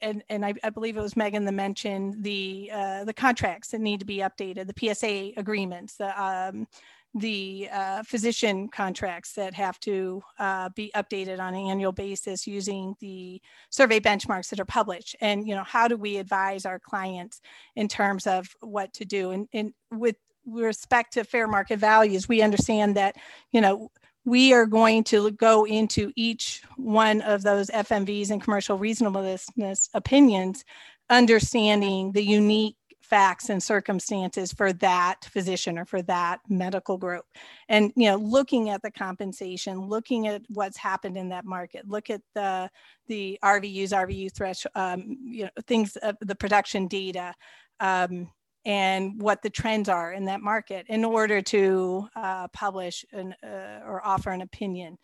and 0.00 0.22
and 0.28 0.44
I, 0.44 0.54
I, 0.64 0.70
believe 0.70 0.96
it 0.96 1.02
was 1.02 1.16
Megan 1.16 1.44
that 1.44 1.52
mentioned 1.52 2.22
the 2.22 2.70
uh, 2.72 3.04
the 3.04 3.12
contracts 3.12 3.68
that 3.68 3.80
need 3.80 4.00
to 4.00 4.06
be 4.06 4.18
updated, 4.18 4.66
the 4.66 4.94
PSA 4.94 5.32
agreements, 5.38 5.96
the 5.96 6.22
um, 6.22 6.66
the 7.14 7.68
uh, 7.72 8.02
physician 8.04 8.68
contracts 8.68 9.32
that 9.32 9.54
have 9.54 9.80
to 9.80 10.22
uh, 10.38 10.68
be 10.76 10.92
updated 10.94 11.40
on 11.40 11.54
an 11.54 11.66
annual 11.66 11.92
basis 11.92 12.46
using 12.46 12.94
the 13.00 13.40
survey 13.70 13.98
benchmarks 13.98 14.48
that 14.50 14.60
are 14.60 14.64
published. 14.64 15.16
And 15.20 15.46
you 15.46 15.54
know 15.54 15.64
how 15.64 15.88
do 15.88 15.96
we 15.96 16.18
advise 16.18 16.64
our 16.64 16.78
clients 16.78 17.40
in 17.74 17.88
terms 17.88 18.26
of 18.26 18.48
what 18.60 18.92
to 18.94 19.04
do? 19.04 19.32
And, 19.32 19.48
and 19.52 19.72
with 19.90 20.16
respect 20.46 21.14
to 21.14 21.24
fair 21.24 21.46
market 21.46 21.78
values 21.78 22.28
we 22.28 22.42
understand 22.42 22.96
that 22.96 23.14
you 23.52 23.60
know 23.60 23.90
we 24.24 24.52
are 24.52 24.66
going 24.66 25.04
to 25.04 25.30
go 25.32 25.64
into 25.64 26.12
each 26.16 26.62
one 26.76 27.20
of 27.20 27.42
those 27.42 27.68
fmvs 27.68 28.30
and 28.30 28.42
commercial 28.42 28.78
reasonableness 28.78 29.48
opinions 29.94 30.64
understanding 31.10 32.12
the 32.12 32.22
unique 32.22 32.76
facts 33.10 33.50
and 33.50 33.62
circumstances 33.62 34.52
for 34.52 34.72
that 34.72 35.24
physician 35.24 35.76
or 35.76 35.84
for 35.84 36.00
that 36.02 36.40
medical 36.48 36.96
group. 36.96 37.24
And 37.68 37.92
you 37.96 38.08
know 38.08 38.16
looking 38.16 38.70
at 38.70 38.82
the 38.82 38.90
compensation 38.90 39.88
looking 39.88 40.28
at 40.28 40.42
what's 40.48 40.78
happened 40.78 41.16
in 41.16 41.28
that 41.30 41.44
market 41.44 41.88
look 41.88 42.08
at 42.08 42.22
the 42.34 42.70
the 43.08 43.38
rvus 43.44 43.92
rvu 43.92 44.32
threshold 44.32 44.72
um, 44.74 45.18
you 45.24 45.44
know 45.44 45.50
things 45.66 45.96
uh, 46.02 46.12
the 46.20 46.34
production 46.34 46.86
data 46.86 47.34
um, 47.80 48.30
and 48.64 49.20
what 49.20 49.42
the 49.42 49.50
trends 49.50 49.88
are 49.88 50.12
in 50.12 50.26
that 50.26 50.40
market 50.40 50.86
in 50.88 51.04
order 51.04 51.40
to 51.40 52.06
uh, 52.14 52.46
publish 52.48 53.04
an, 53.12 53.34
uh, 53.42 53.80
or 53.86 54.04
offer 54.04 54.30
an 54.30 54.42
opinion 54.42 54.98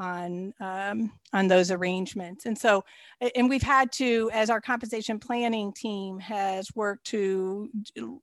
on 0.00 0.54
um, 0.60 1.12
on 1.32 1.46
those 1.46 1.70
arrangements. 1.70 2.46
And 2.46 2.58
so, 2.58 2.84
and 3.36 3.48
we've 3.48 3.62
had 3.62 3.92
to, 3.92 4.30
as 4.32 4.50
our 4.50 4.60
compensation 4.60 5.20
planning 5.20 5.72
team 5.72 6.18
has 6.18 6.74
worked 6.74 7.04
to 7.08 7.68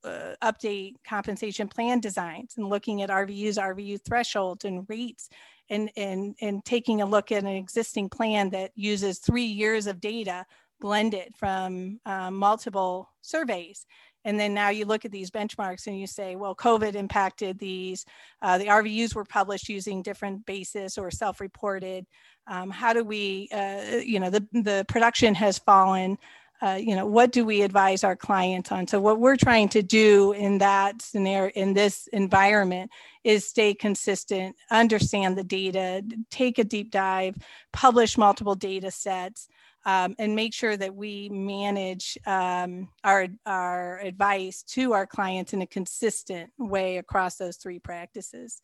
uh, 0.03 0.33
update 0.43 0.95
compensation 1.07 1.67
plan 1.67 1.99
designs 1.99 2.55
and 2.57 2.67
looking 2.67 3.03
at 3.03 3.09
RVUs, 3.09 3.57
RVU 3.57 4.03
thresholds, 4.03 4.65
and 4.65 4.85
rates, 4.89 5.29
and 5.69 5.91
and 5.95 6.35
and 6.41 6.65
taking 6.65 7.01
a 7.01 7.05
look 7.05 7.31
at 7.31 7.43
an 7.43 7.49
existing 7.49 8.09
plan 8.09 8.49
that 8.49 8.71
uses 8.75 9.19
three 9.19 9.45
years 9.45 9.87
of 9.87 10.01
data 10.01 10.45
blended 10.79 11.33
from 11.35 11.99
um, 12.05 12.35
multiple 12.35 13.09
surveys 13.21 13.85
and 14.27 14.37
then 14.37 14.53
now 14.53 14.67
you 14.67 14.83
look 14.83 15.05
at 15.05 15.11
these 15.11 15.31
benchmarks 15.31 15.87
and 15.87 15.97
you 15.97 16.05
say, 16.05 16.35
well, 16.35 16.53
COVID 16.53 16.95
impacted 16.95 17.57
these. 17.59 18.05
Uh, 18.41 18.57
the 18.57 18.65
RVUs 18.65 19.15
were 19.15 19.23
published 19.23 19.69
using 19.69 20.01
different 20.01 20.45
basis 20.45 20.97
or 20.97 21.09
self-reported. 21.09 22.05
Um, 22.45 22.69
how 22.69 22.91
do 22.91 23.05
we, 23.05 23.47
uh, 23.53 24.01
you 24.03 24.19
know, 24.19 24.29
the, 24.29 24.45
the 24.51 24.85
production 24.89 25.33
has 25.35 25.57
fallen. 25.57 26.17
Uh, 26.61 26.77
you 26.77 26.93
know, 26.93 27.05
what 27.05 27.31
do 27.31 27.45
we 27.45 27.61
advise 27.61 28.03
our 28.03 28.17
clients 28.17 28.69
on? 28.69 28.85
So 28.85 28.99
what 28.99 29.19
we're 29.21 29.37
trying 29.37 29.69
to 29.69 29.81
do 29.81 30.33
in 30.33 30.57
that 30.57 31.01
scenario, 31.01 31.51
in 31.55 31.73
this 31.73 32.07
environment, 32.07 32.91
is 33.23 33.47
stay 33.47 33.73
consistent, 33.73 34.57
understand 34.69 35.37
the 35.37 35.43
data, 35.45 36.03
take 36.31 36.59
a 36.59 36.65
deep 36.65 36.91
dive, 36.91 37.37
publish 37.71 38.17
multiple 38.17 38.55
data 38.55 38.91
sets, 38.91 39.47
um, 39.87 40.15
and 40.19 40.35
make 40.35 40.53
sure 40.53 40.75
that 40.75 40.93
we 40.93 41.29
manage 41.29 42.17
um, 42.25 42.89
our, 43.05 43.27
our 43.45 43.99
advice 43.99 44.61
to 44.63 44.91
our 44.91 45.07
clients 45.07 45.53
in 45.53 45.61
a 45.61 45.67
consistent 45.67 46.51
way 46.59 46.97
across 46.97 47.37
those 47.37 47.55
three 47.55 47.79
practices 47.79 48.61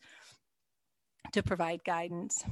to 1.32 1.42
provide 1.42 1.82
guidance. 1.82 2.44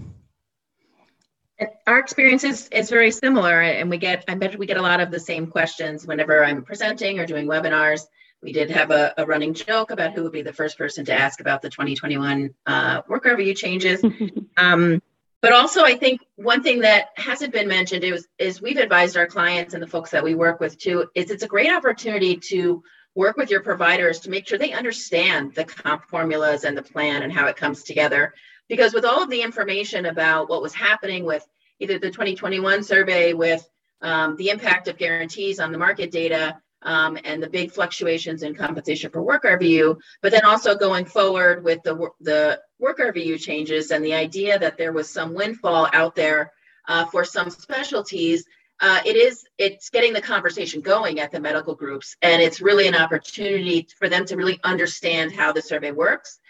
Our 1.87 1.99
experience 1.99 2.45
is, 2.45 2.69
is 2.73 2.89
very 2.89 3.11
similar, 3.11 3.61
and 3.61 3.91
we 3.91 3.99
get, 3.99 4.25
I 4.27 4.35
bet 4.35 4.59
we 4.59 4.67
get 4.67 4.79
a 4.79 4.83
lot 4.83 5.01
of 5.01 5.11
the 5.11 5.21
same 5.21 5.49
questions 5.49 6.07
whenever 6.07 6.43
I'm 6.43 6.65
presenting 6.65 7.21
or 7.21 7.27
doing 7.27 7.47
webinars. 7.47 8.07
We 8.43 8.53
did 8.53 8.71
have 8.71 8.91
a, 8.91 9.13
a 9.19 9.27
running 9.27 9.53
joke 9.53 9.91
about 9.91 10.15
who 10.15 10.23
would 10.23 10.33
be 10.33 10.43
the 10.43 10.53
first 10.53 10.79
person 10.79 11.05
to 11.05 11.13
ask 11.13 11.41
about 11.41 11.61
the 11.61 11.69
2021 11.69 12.55
uh, 12.67 13.03
work 13.07 13.27
RVU 13.27 13.55
changes. 13.55 14.03
um, 14.57 15.03
but 15.43 15.53
also, 15.53 15.83
I 15.83 15.97
think 15.97 16.21
one 16.37 16.63
thing 16.63 16.81
that 16.81 17.09
hasn't 17.17 17.53
been 17.53 17.67
mentioned 17.67 18.05
is, 18.05 18.29
is 18.39 18.63
we've 18.63 18.77
advised 18.77 19.17
our 19.17 19.27
clients 19.27 19.75
and 19.75 19.83
the 19.83 19.89
folks 19.89 20.11
that 20.11 20.23
we 20.23 20.37
work 20.37 20.61
with 20.61 20.79
too, 20.79 21.09
is 21.17 21.33
it's 21.33 21.43
a 21.43 21.49
great 21.49 21.73
opportunity 21.73 22.37
to 22.37 22.81
work 23.17 23.37
with 23.37 23.51
your 23.51 23.61
providers 23.61 24.21
to 24.21 24.31
make 24.31 24.47
sure 24.47 24.57
they 24.57 24.73
understand 24.73 25.53
the 25.55 25.65
comp 25.65 26.05
formulas 26.05 26.63
and 26.63 26.79
the 26.79 26.83
plan 26.83 27.23
and 27.23 27.33
how 27.33 27.49
it 27.49 27.57
comes 27.57 27.83
together. 27.83 28.33
Because 28.69 28.95
with 28.95 29.05
all 29.05 29.21
of 29.21 29.31
the 29.31 29.43
information 29.43 30.07
about 30.07 30.49
what 30.49 30.63
was 30.63 30.73
happening 30.73 31.25
with 31.25 31.45
either 31.81 31.99
the 31.99 32.11
2021 32.11 32.85
survey, 32.85 33.33
with 33.33 33.69
um, 34.01 34.37
the 34.37 34.49
impact 34.49 34.87
of 34.87 34.97
guarantees 34.97 35.59
on 35.59 35.73
the 35.73 35.79
market 35.79 36.13
data, 36.13 36.62
um, 36.85 37.19
and 37.25 37.43
the 37.43 37.49
big 37.49 37.71
fluctuations 37.71 38.43
in 38.43 38.55
compensation 38.55 39.11
for 39.11 39.23
work 39.23 39.45
RVU, 39.45 39.99
but 40.21 40.33
then 40.33 40.45
also 40.45 40.77
going 40.77 41.05
forward 41.05 41.65
with 41.65 41.83
the, 41.83 42.09
the 42.21 42.61
work 42.79 42.99
RVU 42.99 43.41
changes 43.41 43.91
and 43.91 44.05
the 44.05 44.15
idea 44.15 44.59
that 44.59 44.77
there 44.77 44.93
was 44.93 45.09
some 45.09 45.35
windfall 45.35 45.89
out 45.93 46.15
there 46.15 46.53
uh, 46.89 47.05
for 47.07 47.25
some 47.25 47.51
specialties, 47.51 48.45
uh, 48.81 49.01
it 49.07 49.15
is 49.15 49.45
it's 49.59 49.91
getting 49.91 50.13
the 50.13 50.21
conversation 50.21 50.81
going 50.81 51.21
at 51.21 51.31
the 51.31 51.39
medical 51.39 51.75
groups, 51.75 52.17
and 52.21 52.43
it's 52.43 52.61
really 52.61 52.89
an 52.89 52.97
opportunity 52.97 53.87
for 53.97 54.09
them 54.09 54.25
to 54.27 54.37
really 54.37 54.59
understand 54.65 55.33
how 55.33 55.53
the 55.53 55.63
survey 55.63 55.93
works 55.93 56.41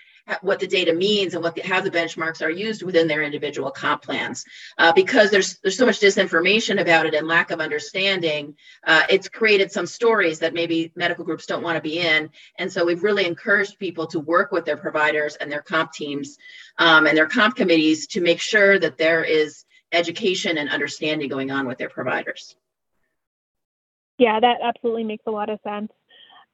what 0.40 0.60
the 0.60 0.66
data 0.66 0.92
means 0.92 1.34
and 1.34 1.42
what 1.42 1.54
the, 1.54 1.62
how 1.62 1.80
the 1.80 1.90
benchmarks 1.90 2.42
are 2.42 2.50
used 2.50 2.82
within 2.82 3.08
their 3.08 3.22
individual 3.22 3.70
comp 3.70 4.02
plans. 4.02 4.44
Uh, 4.78 4.92
because 4.92 5.30
there's 5.30 5.58
there's 5.58 5.76
so 5.76 5.86
much 5.86 6.00
disinformation 6.00 6.80
about 6.80 7.06
it 7.06 7.14
and 7.14 7.26
lack 7.26 7.50
of 7.50 7.60
understanding, 7.60 8.54
uh, 8.86 9.02
it's 9.10 9.28
created 9.28 9.72
some 9.72 9.86
stories 9.86 10.38
that 10.38 10.54
maybe 10.54 10.92
medical 10.94 11.24
groups 11.24 11.46
don't 11.46 11.62
want 11.62 11.76
to 11.76 11.82
be 11.82 11.98
in. 11.98 12.30
And 12.58 12.72
so 12.72 12.84
we've 12.84 13.02
really 13.02 13.26
encouraged 13.26 13.78
people 13.78 14.06
to 14.08 14.20
work 14.20 14.52
with 14.52 14.64
their 14.64 14.76
providers 14.76 15.36
and 15.36 15.50
their 15.50 15.62
comp 15.62 15.92
teams 15.92 16.38
um, 16.78 17.06
and 17.06 17.16
their 17.16 17.26
comp 17.26 17.56
committees 17.56 18.06
to 18.08 18.20
make 18.20 18.40
sure 18.40 18.78
that 18.78 18.98
there 18.98 19.24
is 19.24 19.64
education 19.92 20.58
and 20.58 20.70
understanding 20.70 21.28
going 21.28 21.50
on 21.50 21.66
with 21.66 21.78
their 21.78 21.90
providers. 21.90 22.56
Yeah, 24.18 24.38
that 24.40 24.58
absolutely 24.62 25.04
makes 25.04 25.24
a 25.26 25.30
lot 25.30 25.50
of 25.50 25.58
sense. 25.64 25.90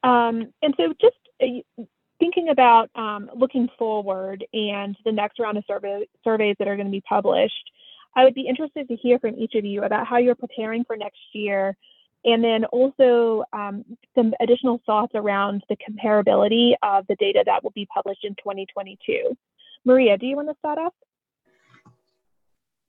Um, 0.02 0.52
and 0.62 0.74
so 0.76 0.94
just 1.00 1.16
uh, 1.42 1.84
thinking 2.18 2.48
about 2.48 2.90
um, 2.94 3.30
looking 3.34 3.68
forward 3.78 4.44
and 4.52 4.96
the 5.04 5.12
next 5.12 5.38
round 5.38 5.58
of 5.58 5.64
survey, 5.66 6.06
surveys 6.24 6.56
that 6.58 6.68
are 6.68 6.76
going 6.76 6.86
to 6.86 6.92
be 6.92 7.02
published, 7.02 7.70
I 8.16 8.24
would 8.24 8.34
be 8.34 8.46
interested 8.48 8.88
to 8.88 8.96
hear 8.96 9.18
from 9.18 9.38
each 9.38 9.54
of 9.54 9.64
you 9.64 9.84
about 9.84 10.06
how 10.06 10.18
you're 10.18 10.34
preparing 10.34 10.84
for 10.84 10.96
next 10.96 11.20
year, 11.32 11.76
and 12.24 12.42
then 12.42 12.64
also 12.66 13.44
um, 13.52 13.84
some 14.14 14.34
additional 14.40 14.82
thoughts 14.84 15.12
around 15.14 15.62
the 15.68 15.76
comparability 15.76 16.72
of 16.82 17.06
the 17.08 17.16
data 17.16 17.42
that 17.46 17.62
will 17.62 17.70
be 17.70 17.86
published 17.86 18.24
in 18.24 18.34
2022. 18.34 19.36
Maria, 19.84 20.18
do 20.18 20.26
you 20.26 20.36
want 20.36 20.48
to 20.48 20.56
start 20.58 20.78
off? 20.78 20.92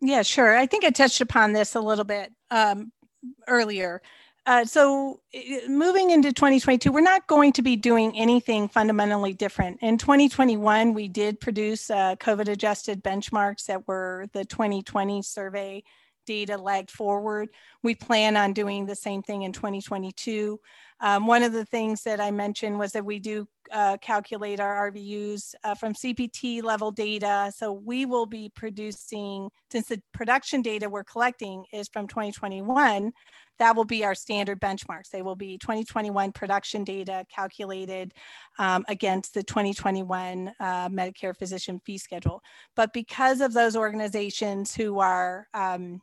Yeah, 0.01 0.21
sure. 0.21 0.57
I 0.57 0.65
think 0.65 0.85
I 0.85 0.89
touched 0.89 1.21
upon 1.21 1.53
this 1.53 1.75
a 1.75 1.81
little 1.81 2.05
bit 2.05 2.31
um, 2.51 2.91
earlier. 3.47 4.01
Uh, 4.49 4.65
so 4.65 5.19
moving 5.67 6.09
into 6.09 6.33
2022, 6.33 6.91
we're 6.91 7.01
not 7.01 7.27
going 7.27 7.53
to 7.53 7.61
be 7.61 7.75
doing 7.75 8.17
anything 8.17 8.67
fundamentally 8.67 9.31
different. 9.31 9.77
In 9.83 9.95
2021, 9.95 10.95
we 10.95 11.07
did 11.07 11.39
produce 11.39 11.91
uh, 11.91 12.15
COVID 12.15 12.47
adjusted 12.47 13.03
benchmarks 13.03 13.67
that 13.67 13.87
were 13.87 14.25
the 14.33 14.43
2020 14.43 15.21
survey 15.21 15.83
data 16.25 16.57
lagged 16.57 16.89
forward. 16.89 17.49
We 17.83 17.93
plan 17.93 18.35
on 18.37 18.53
doing 18.53 18.87
the 18.87 18.95
same 18.95 19.21
thing 19.21 19.43
in 19.43 19.53
2022. 19.53 20.59
Um, 20.99 21.27
one 21.27 21.43
of 21.43 21.53
the 21.53 21.65
things 21.65 22.01
that 22.03 22.19
I 22.19 22.31
mentioned 22.31 22.79
was 22.79 22.91
that 22.93 23.05
we 23.05 23.19
do 23.19 23.47
uh, 23.71 23.97
calculate 24.01 24.59
our 24.59 24.91
RVUs 24.91 25.53
uh, 25.63 25.75
from 25.75 25.93
CPT 25.93 26.63
level 26.63 26.89
data. 26.91 27.51
So 27.55 27.71
we 27.71 28.07
will 28.07 28.25
be 28.25 28.51
producing, 28.55 29.49
since 29.71 29.87
the 29.89 30.01
production 30.11 30.63
data 30.63 30.89
we're 30.89 31.03
collecting 31.03 31.65
is 31.71 31.87
from 31.87 32.07
2021, 32.07 33.11
that 33.59 33.75
will 33.75 33.85
be 33.85 34.03
our 34.03 34.15
standard 34.15 34.59
benchmarks. 34.59 35.09
They 35.09 35.21
will 35.21 35.35
be 35.35 35.57
2021 35.57 36.31
production 36.31 36.83
data 36.83 37.25
calculated 37.33 38.13
um, 38.57 38.83
against 38.87 39.33
the 39.33 39.43
2021 39.43 40.51
uh, 40.59 40.89
Medicare 40.89 41.37
physician 41.37 41.79
fee 41.85 41.97
schedule. 41.97 42.41
But 42.75 42.93
because 42.93 43.41
of 43.41 43.53
those 43.53 43.75
organizations 43.75 44.73
who 44.73 44.99
are 44.99 45.47
um, 45.53 46.01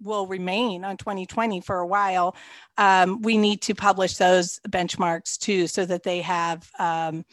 will 0.00 0.26
remain 0.26 0.84
on 0.84 0.96
2020 0.96 1.60
for 1.60 1.80
a 1.80 1.86
while, 1.86 2.36
um, 2.76 3.20
we 3.22 3.36
need 3.36 3.60
to 3.62 3.74
publish 3.74 4.16
those 4.16 4.60
benchmarks 4.68 5.36
too, 5.36 5.66
so 5.66 5.84
that 5.84 6.04
they 6.04 6.20
have 6.20 6.70
um, 6.78 7.24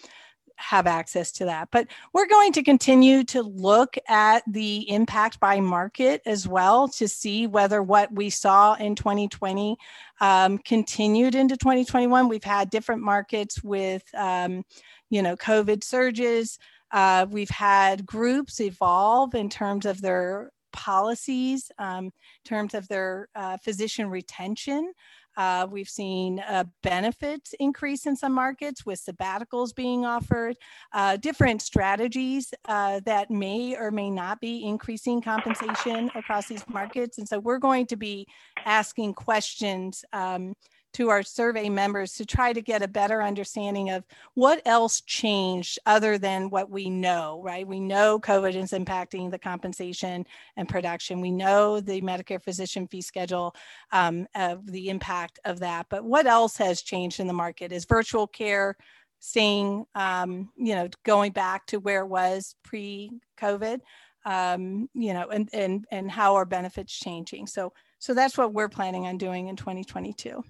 have 0.57 0.87
access 0.87 1.31
to 1.33 1.45
that. 1.45 1.69
But 1.71 1.87
we're 2.13 2.27
going 2.27 2.51
to 2.53 2.63
continue 2.63 3.23
to 3.25 3.41
look 3.41 3.97
at 4.07 4.43
the 4.47 4.89
impact 4.89 5.39
by 5.39 5.59
market 5.59 6.21
as 6.25 6.47
well 6.47 6.87
to 6.89 7.07
see 7.07 7.47
whether 7.47 7.81
what 7.83 8.11
we 8.11 8.29
saw 8.29 8.73
in 8.75 8.95
2020 8.95 9.77
um, 10.21 10.57
continued 10.59 11.35
into 11.35 11.57
2021. 11.57 12.27
We've 12.27 12.43
had 12.43 12.69
different 12.69 13.01
markets 13.01 13.63
with, 13.63 14.03
um, 14.15 14.63
you 15.09 15.21
know, 15.21 15.35
COVID 15.35 15.83
surges. 15.83 16.57
Uh, 16.91 17.25
we've 17.29 17.49
had 17.49 18.05
groups 18.05 18.61
evolve 18.61 19.35
in 19.35 19.49
terms 19.49 19.85
of 19.85 20.01
their 20.01 20.51
policies 20.71 21.71
um, 21.79 22.05
in 22.05 22.11
terms 22.43 22.73
of 22.73 22.87
their 22.87 23.29
uh, 23.33 23.57
physician 23.57 24.09
retention. 24.09 24.93
Uh, 25.37 25.67
we've 25.69 25.89
seen 25.89 26.39
uh, 26.39 26.63
benefits 26.83 27.53
increase 27.59 28.05
in 28.05 28.15
some 28.15 28.33
markets 28.33 28.85
with 28.85 29.03
sabbaticals 29.03 29.75
being 29.75 30.05
offered, 30.05 30.55
uh, 30.93 31.17
different 31.17 31.61
strategies 31.61 32.53
uh, 32.65 32.99
that 33.05 33.29
may 33.29 33.75
or 33.75 33.91
may 33.91 34.09
not 34.09 34.39
be 34.39 34.63
increasing 34.63 35.21
compensation 35.21 36.09
across 36.15 36.47
these 36.47 36.63
markets. 36.69 37.17
And 37.17 37.27
so 37.27 37.39
we're 37.39 37.59
going 37.59 37.85
to 37.87 37.95
be 37.95 38.27
asking 38.65 39.13
questions 39.13 40.03
um, 40.13 40.55
to 40.95 41.09
our 41.09 41.23
survey 41.23 41.67
members 41.67 42.13
to 42.13 42.25
try 42.25 42.53
to 42.53 42.61
get 42.61 42.81
a 42.81 42.87
better 42.87 43.21
understanding 43.21 43.89
of 43.89 44.05
what 44.33 44.61
else 44.65 45.01
changed 45.01 45.77
other 45.85 46.17
than 46.17 46.49
what 46.49 46.69
we 46.69 46.89
know, 46.89 47.41
right? 47.43 47.67
We 47.67 47.81
know 47.81 48.17
COVID 48.17 48.55
is 48.55 48.71
impacting 48.71 49.29
the 49.29 49.37
compensation 49.37 50.25
and 50.55 50.69
production. 50.69 51.19
We 51.19 51.31
know 51.31 51.81
the 51.81 51.99
Medicare 51.99 52.41
physician 52.41 52.87
fee 52.87 53.01
schedule, 53.01 53.53
um, 53.91 54.25
the 54.63 54.87
impact 54.87 55.37
of 55.43 55.59
that. 55.59 55.87
But 55.89 56.05
what 56.05 56.27
else 56.27 56.55
has 56.57 56.81
changed 56.81 57.19
in 57.19 57.27
the 57.27 57.33
market? 57.33 57.73
Is 57.73 57.83
virtual 57.83 58.25
care 58.25 58.77
staying, 59.19 59.85
um, 59.95 60.49
you 60.55 60.75
know, 60.75 60.87
going 61.03 61.33
back 61.33 61.65
to 61.67 61.79
where 61.79 62.03
it 62.03 62.07
was 62.07 62.55
pre-COVID? 62.63 63.81
Um, 64.25 64.89
you 64.93 65.13
know, 65.13 65.27
and 65.27 65.49
and 65.51 65.85
and 65.91 66.09
how 66.09 66.35
are 66.35 66.45
benefits 66.45 66.97
changing? 66.97 67.47
So 67.47 67.73
so 67.99 68.13
that's 68.13 68.37
what 68.37 68.53
we're 68.53 68.69
planning 68.69 69.07
on 69.07 69.17
doing 69.17 69.49
in 69.49 69.57
2022. 69.57 70.41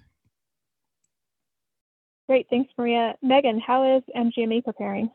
Great, 2.28 2.46
thanks, 2.50 2.72
Maria. 2.76 3.14
Megan, 3.22 3.60
how 3.60 3.96
is 3.96 4.02
MGMA 4.16 4.64
preparing? 4.64 5.10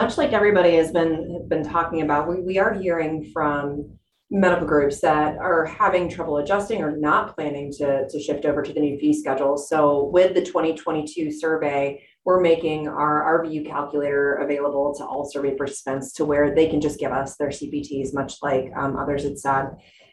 Much 0.00 0.16
like 0.16 0.32
everybody 0.32 0.76
has 0.76 0.92
been 0.92 1.46
been 1.48 1.62
talking 1.64 2.02
about, 2.02 2.28
we, 2.28 2.40
we 2.40 2.58
are 2.58 2.72
hearing 2.72 3.30
from 3.32 3.98
medical 4.30 4.66
groups 4.66 5.00
that 5.00 5.36
are 5.36 5.64
having 5.64 6.08
trouble 6.08 6.38
adjusting 6.38 6.82
or 6.82 6.96
not 6.96 7.34
planning 7.34 7.72
to, 7.72 8.06
to 8.08 8.20
shift 8.20 8.44
over 8.44 8.62
to 8.62 8.72
the 8.72 8.80
new 8.80 8.98
fee 8.98 9.12
schedule. 9.12 9.56
So 9.56 10.04
with 10.12 10.34
the 10.34 10.44
2022 10.44 11.30
survey, 11.32 12.02
we're 12.24 12.40
making 12.40 12.88
our 12.88 13.42
RVU 13.42 13.66
calculator 13.66 14.34
available 14.34 14.94
to 14.96 15.04
all 15.04 15.24
survey 15.24 15.54
participants 15.54 16.12
to 16.14 16.26
where 16.26 16.54
they 16.54 16.68
can 16.68 16.80
just 16.80 16.98
give 16.98 17.12
us 17.12 17.36
their 17.36 17.48
CPTs, 17.48 18.12
much 18.12 18.34
like 18.42 18.70
um, 18.76 18.96
others 18.96 19.24
had 19.24 19.38
said 19.38 19.70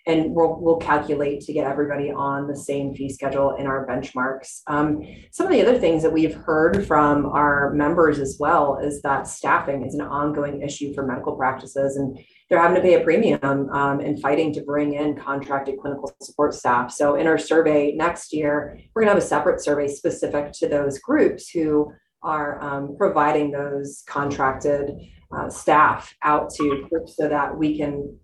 and 0.08 0.36
we'll, 0.36 0.60
we'll 0.60 0.78
calculate 0.78 1.41
to 1.41 1.54
get 1.54 1.65
everybody 1.65 2.12
on 2.12 2.48
the 2.48 2.56
same 2.56 2.94
fee 2.94 3.10
schedule 3.10 3.56
in 3.56 3.65
our 3.65 3.88
benchmarks. 3.88 4.62
Um, 4.68 5.02
some 5.32 5.48
of 5.48 5.52
the 5.52 5.62
other 5.62 5.80
things 5.80 6.04
that 6.04 6.12
we've 6.12 6.36
heard 6.36 6.86
from 6.86 7.26
our 7.26 7.74
members 7.74 8.20
as 8.20 8.38
well 8.39 8.78
is 8.78 9.02
that 9.02 9.28
staffing 9.28 9.84
is 9.84 9.96
an 9.96 10.02
ongoing 10.02 10.62
issue 10.62 10.94
for 10.94 11.06
medical 11.06 11.36
practices 11.36 11.98
and 11.98 12.20
they're 12.50 12.62
having 12.62 12.76
to 12.76 12.82
pay 12.82 12.94
a 12.94 13.04
premium 13.04 13.39
um, 13.72 14.00
and 14.00 14.22
fighting 14.22 14.54
to 14.54 14.62
bring 14.62 14.94
in 14.94 15.15
contracted 15.15 15.80
clinical 15.80 16.13
support 16.22 16.54
staff. 16.54 16.91
So 16.91 17.15
in 17.15 17.26
our 17.26 17.39
survey 17.39 17.94
next 17.96 18.32
year, 18.32 18.80
we're 18.94 19.02
gonna 19.02 19.15
have 19.15 19.24
a 19.24 19.26
separate 19.26 19.62
survey 19.62 19.88
specific 19.88 20.52
to 20.54 20.68
those 20.68 21.00
groups 21.00 21.50
who 21.50 21.91
are 22.22 22.62
um, 22.62 22.96
providing 22.98 23.50
those 23.52 24.04
contracted 24.08 24.91
uh, 25.36 25.50
staff 25.50 26.13
out 26.24 26.52
to 26.52 26.86
groups 26.89 27.15
so 27.15 27.28
that 27.28 27.58
we 27.58 27.78
can 27.78 28.15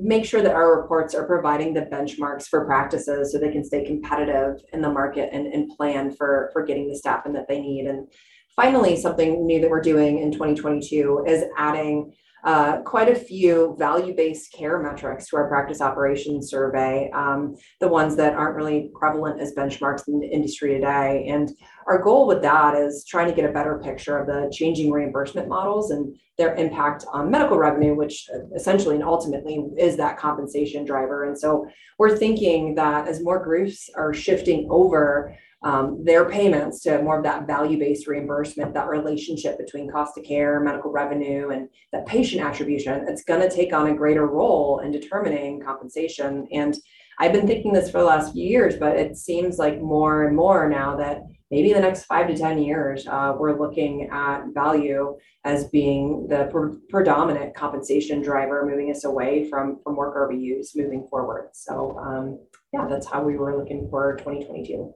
make 0.00 0.24
sure 0.24 0.42
that 0.42 0.54
our 0.54 0.80
reports 0.80 1.14
are 1.14 1.26
providing 1.26 1.74
the 1.74 1.82
benchmarks 1.82 2.46
for 2.46 2.64
practices 2.64 3.32
so 3.32 3.38
they 3.38 3.50
can 3.50 3.64
stay 3.64 3.84
competitive 3.84 4.62
in 4.72 4.80
the 4.80 4.90
market 4.90 5.30
and, 5.32 5.46
and 5.46 5.70
plan 5.76 6.14
for, 6.14 6.50
for 6.52 6.64
getting 6.64 6.88
the 6.88 6.96
staff 6.96 7.26
in 7.26 7.32
that 7.32 7.46
they 7.48 7.60
need. 7.60 7.86
And 7.86 8.06
finally, 8.54 8.96
something 8.96 9.46
new 9.46 9.60
that 9.60 9.70
we're 9.70 9.80
doing 9.80 10.20
in 10.20 10.30
2022 10.30 11.24
is 11.26 11.44
adding 11.56 12.12
uh, 12.44 12.82
quite 12.82 13.08
a 13.08 13.14
few 13.14 13.74
value-based 13.78 14.52
care 14.52 14.78
metrics 14.78 15.28
to 15.28 15.36
our 15.36 15.48
practice 15.48 15.80
operations 15.80 16.50
survey, 16.50 17.10
um, 17.14 17.56
the 17.80 17.88
ones 17.88 18.16
that 18.16 18.34
aren't 18.34 18.54
really 18.54 18.90
prevalent 18.94 19.40
as 19.40 19.54
benchmarks 19.54 20.06
in 20.08 20.20
the 20.20 20.26
industry 20.26 20.74
today. 20.74 21.26
And 21.28 21.50
our 21.86 22.02
goal 22.02 22.26
with 22.26 22.42
that 22.42 22.74
is 22.74 23.04
trying 23.08 23.28
to 23.28 23.34
get 23.34 23.48
a 23.48 23.52
better 23.52 23.78
picture 23.82 24.18
of 24.18 24.26
the 24.26 24.52
changing 24.54 24.90
reimbursement 24.90 25.48
models 25.48 25.90
and 25.90 26.14
their 26.36 26.54
impact 26.56 27.06
on 27.12 27.30
medical 27.30 27.56
revenue, 27.56 27.94
which 27.94 28.28
essentially 28.54 28.96
and 28.96 29.04
ultimately 29.04 29.64
is 29.78 29.96
that 29.96 30.18
compensation 30.18 30.84
driver. 30.84 31.24
And 31.24 31.38
so 31.38 31.66
we're 31.98 32.16
thinking 32.16 32.74
that 32.74 33.08
as 33.08 33.22
more 33.22 33.42
groups 33.42 33.88
are 33.96 34.12
shifting 34.12 34.66
over 34.70 35.34
um, 35.64 36.04
their 36.04 36.28
payments 36.28 36.80
to 36.80 37.02
more 37.02 37.16
of 37.16 37.24
that 37.24 37.46
value-based 37.46 38.06
reimbursement, 38.06 38.74
that 38.74 38.88
relationship 38.88 39.56
between 39.56 39.90
cost 39.90 40.18
of 40.18 40.24
care, 40.24 40.60
medical 40.60 40.92
revenue, 40.92 41.48
and 41.48 41.68
that 41.90 42.04
patient 42.04 42.44
attribution, 42.44 43.06
it's 43.08 43.24
going 43.24 43.40
to 43.40 43.54
take 43.54 43.72
on 43.72 43.88
a 43.88 43.94
greater 43.94 44.26
role 44.26 44.80
in 44.80 44.92
determining 44.92 45.62
compensation. 45.62 46.46
And 46.52 46.76
I've 47.18 47.32
been 47.32 47.46
thinking 47.46 47.72
this 47.72 47.90
for 47.90 47.98
the 47.98 48.04
last 48.04 48.34
few 48.34 48.46
years, 48.46 48.76
but 48.76 48.98
it 48.98 49.16
seems 49.16 49.58
like 49.58 49.80
more 49.80 50.24
and 50.26 50.36
more 50.36 50.68
now 50.68 50.96
that 50.96 51.22
maybe 51.50 51.72
the 51.72 51.80
next 51.80 52.04
five 52.04 52.26
to 52.26 52.36
10 52.36 52.58
years, 52.62 53.06
uh, 53.06 53.34
we're 53.38 53.58
looking 53.58 54.10
at 54.12 54.42
value 54.52 55.16
as 55.44 55.68
being 55.68 56.26
the 56.28 56.48
pre- 56.50 56.78
predominant 56.90 57.54
compensation 57.54 58.20
driver, 58.20 58.66
moving 58.66 58.90
us 58.90 59.04
away 59.04 59.48
from, 59.48 59.78
from 59.82 59.96
work 59.96 60.14
RVUs 60.14 60.76
moving 60.76 61.06
forward. 61.08 61.50
So, 61.54 61.98
um, 61.98 62.38
yeah, 62.72 62.86
that's 62.86 63.06
how 63.06 63.22
we 63.22 63.36
were 63.36 63.56
looking 63.56 63.88
for 63.88 64.16
2022. 64.16 64.92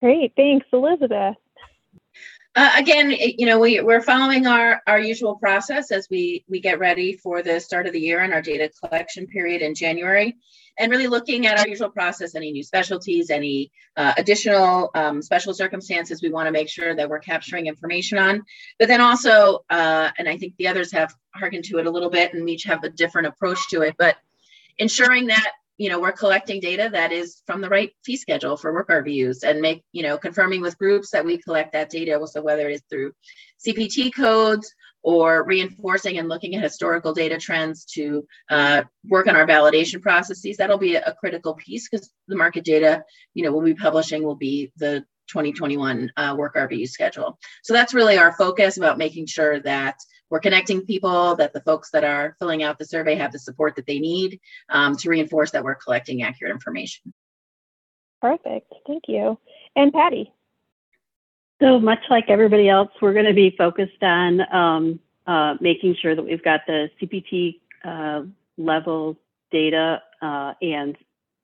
Great, 0.00 0.32
thanks, 0.36 0.66
Elizabeth. 0.72 1.36
Uh, 2.54 2.72
again, 2.76 3.10
you 3.10 3.46
know, 3.46 3.58
we, 3.58 3.80
we're 3.80 4.00
following 4.00 4.46
our, 4.46 4.80
our 4.86 4.98
usual 4.98 5.36
process 5.36 5.92
as 5.92 6.08
we, 6.10 6.44
we 6.48 6.60
get 6.60 6.78
ready 6.78 7.12
for 7.12 7.42
the 7.42 7.60
start 7.60 7.86
of 7.86 7.92
the 7.92 8.00
year 8.00 8.20
and 8.20 8.32
our 8.32 8.42
data 8.42 8.70
collection 8.82 9.26
period 9.26 9.62
in 9.62 9.74
January, 9.74 10.36
and 10.78 10.90
really 10.90 11.06
looking 11.06 11.46
at 11.46 11.58
our 11.58 11.68
usual 11.68 11.90
process, 11.90 12.34
any 12.34 12.50
new 12.50 12.62
specialties, 12.62 13.30
any 13.30 13.70
uh, 13.96 14.12
additional 14.16 14.90
um, 14.94 15.20
special 15.22 15.52
circumstances 15.52 16.22
we 16.22 16.30
want 16.30 16.46
to 16.46 16.52
make 16.52 16.68
sure 16.68 16.94
that 16.94 17.08
we're 17.08 17.18
capturing 17.18 17.66
information 17.66 18.18
on. 18.18 18.42
But 18.78 18.88
then 18.88 19.00
also, 19.00 19.64
uh, 19.70 20.10
and 20.18 20.28
I 20.28 20.36
think 20.36 20.54
the 20.56 20.68
others 20.68 20.90
have 20.92 21.14
hearkened 21.34 21.64
to 21.66 21.78
it 21.78 21.86
a 21.86 21.90
little 21.90 22.10
bit 22.10 22.34
and 22.34 22.48
each 22.48 22.64
have 22.64 22.82
a 22.82 22.90
different 22.90 23.28
approach 23.28 23.68
to 23.70 23.82
it, 23.82 23.94
but 23.98 24.16
ensuring 24.78 25.26
that 25.26 25.52
you 25.78 25.88
know, 25.88 26.00
we're 26.00 26.12
collecting 26.12 26.60
data 26.60 26.90
that 26.92 27.12
is 27.12 27.40
from 27.46 27.60
the 27.60 27.68
right 27.68 27.92
fee 28.04 28.16
schedule 28.16 28.56
for 28.56 28.72
work 28.74 28.88
RVUs 28.88 29.44
and 29.44 29.60
make, 29.60 29.84
you 29.92 30.02
know, 30.02 30.18
confirming 30.18 30.60
with 30.60 30.76
groups 30.76 31.10
that 31.10 31.24
we 31.24 31.38
collect 31.38 31.72
that 31.72 31.88
data. 31.88 32.20
So 32.26 32.42
whether 32.42 32.68
it 32.68 32.74
is 32.74 32.82
through 32.90 33.12
CPT 33.64 34.12
codes 34.12 34.74
or 35.04 35.44
reinforcing 35.44 36.18
and 36.18 36.28
looking 36.28 36.56
at 36.56 36.62
historical 36.62 37.14
data 37.14 37.38
trends 37.38 37.84
to 37.84 38.26
uh, 38.50 38.82
work 39.08 39.28
on 39.28 39.36
our 39.36 39.46
validation 39.46 40.02
processes, 40.02 40.56
that'll 40.56 40.78
be 40.78 40.96
a, 40.96 41.16
critical 41.20 41.54
piece 41.54 41.88
because 41.88 42.10
the 42.26 42.36
market 42.36 42.64
data, 42.64 43.04
you 43.34 43.44
know, 43.44 43.52
we'll 43.52 43.64
be 43.64 43.74
publishing 43.74 44.24
will 44.24 44.34
be 44.34 44.72
the 44.76 45.04
2021 45.28 46.10
uh, 46.16 46.34
work 46.36 46.56
RVU 46.56 46.88
schedule. 46.88 47.38
So 47.62 47.72
that's 47.72 47.94
really 47.94 48.18
our 48.18 48.32
focus 48.32 48.78
about 48.78 48.98
making 48.98 49.26
sure 49.26 49.60
that 49.60 49.96
we're 50.30 50.40
connecting 50.40 50.84
people, 50.84 51.36
that 51.36 51.52
the 51.52 51.60
folks 51.60 51.90
that 51.90 52.04
are 52.04 52.36
filling 52.38 52.62
out 52.62 52.78
the 52.78 52.84
survey 52.84 53.14
have 53.14 53.32
the 53.32 53.38
support 53.38 53.76
that 53.76 53.86
they 53.86 53.98
need 53.98 54.40
um, 54.68 54.96
to 54.96 55.08
reinforce 55.08 55.52
that 55.52 55.64
we're 55.64 55.74
collecting 55.74 56.22
accurate 56.22 56.52
information. 56.52 57.12
Perfect. 58.20 58.72
Thank 58.86 59.04
you. 59.08 59.38
And 59.76 59.92
Patty. 59.92 60.32
So 61.60 61.80
much 61.80 62.00
like 62.10 62.26
everybody 62.28 62.68
else, 62.68 62.90
we're 63.00 63.12
going 63.12 63.26
to 63.26 63.34
be 63.34 63.54
focused 63.56 64.02
on 64.02 64.40
um, 64.54 65.00
uh, 65.26 65.54
making 65.60 65.96
sure 66.00 66.14
that 66.14 66.22
we've 66.22 66.42
got 66.42 66.60
the 66.66 66.88
CPT 67.00 67.60
uh, 67.84 68.22
level 68.56 69.16
data 69.50 70.02
uh, 70.22 70.54
and 70.62 70.96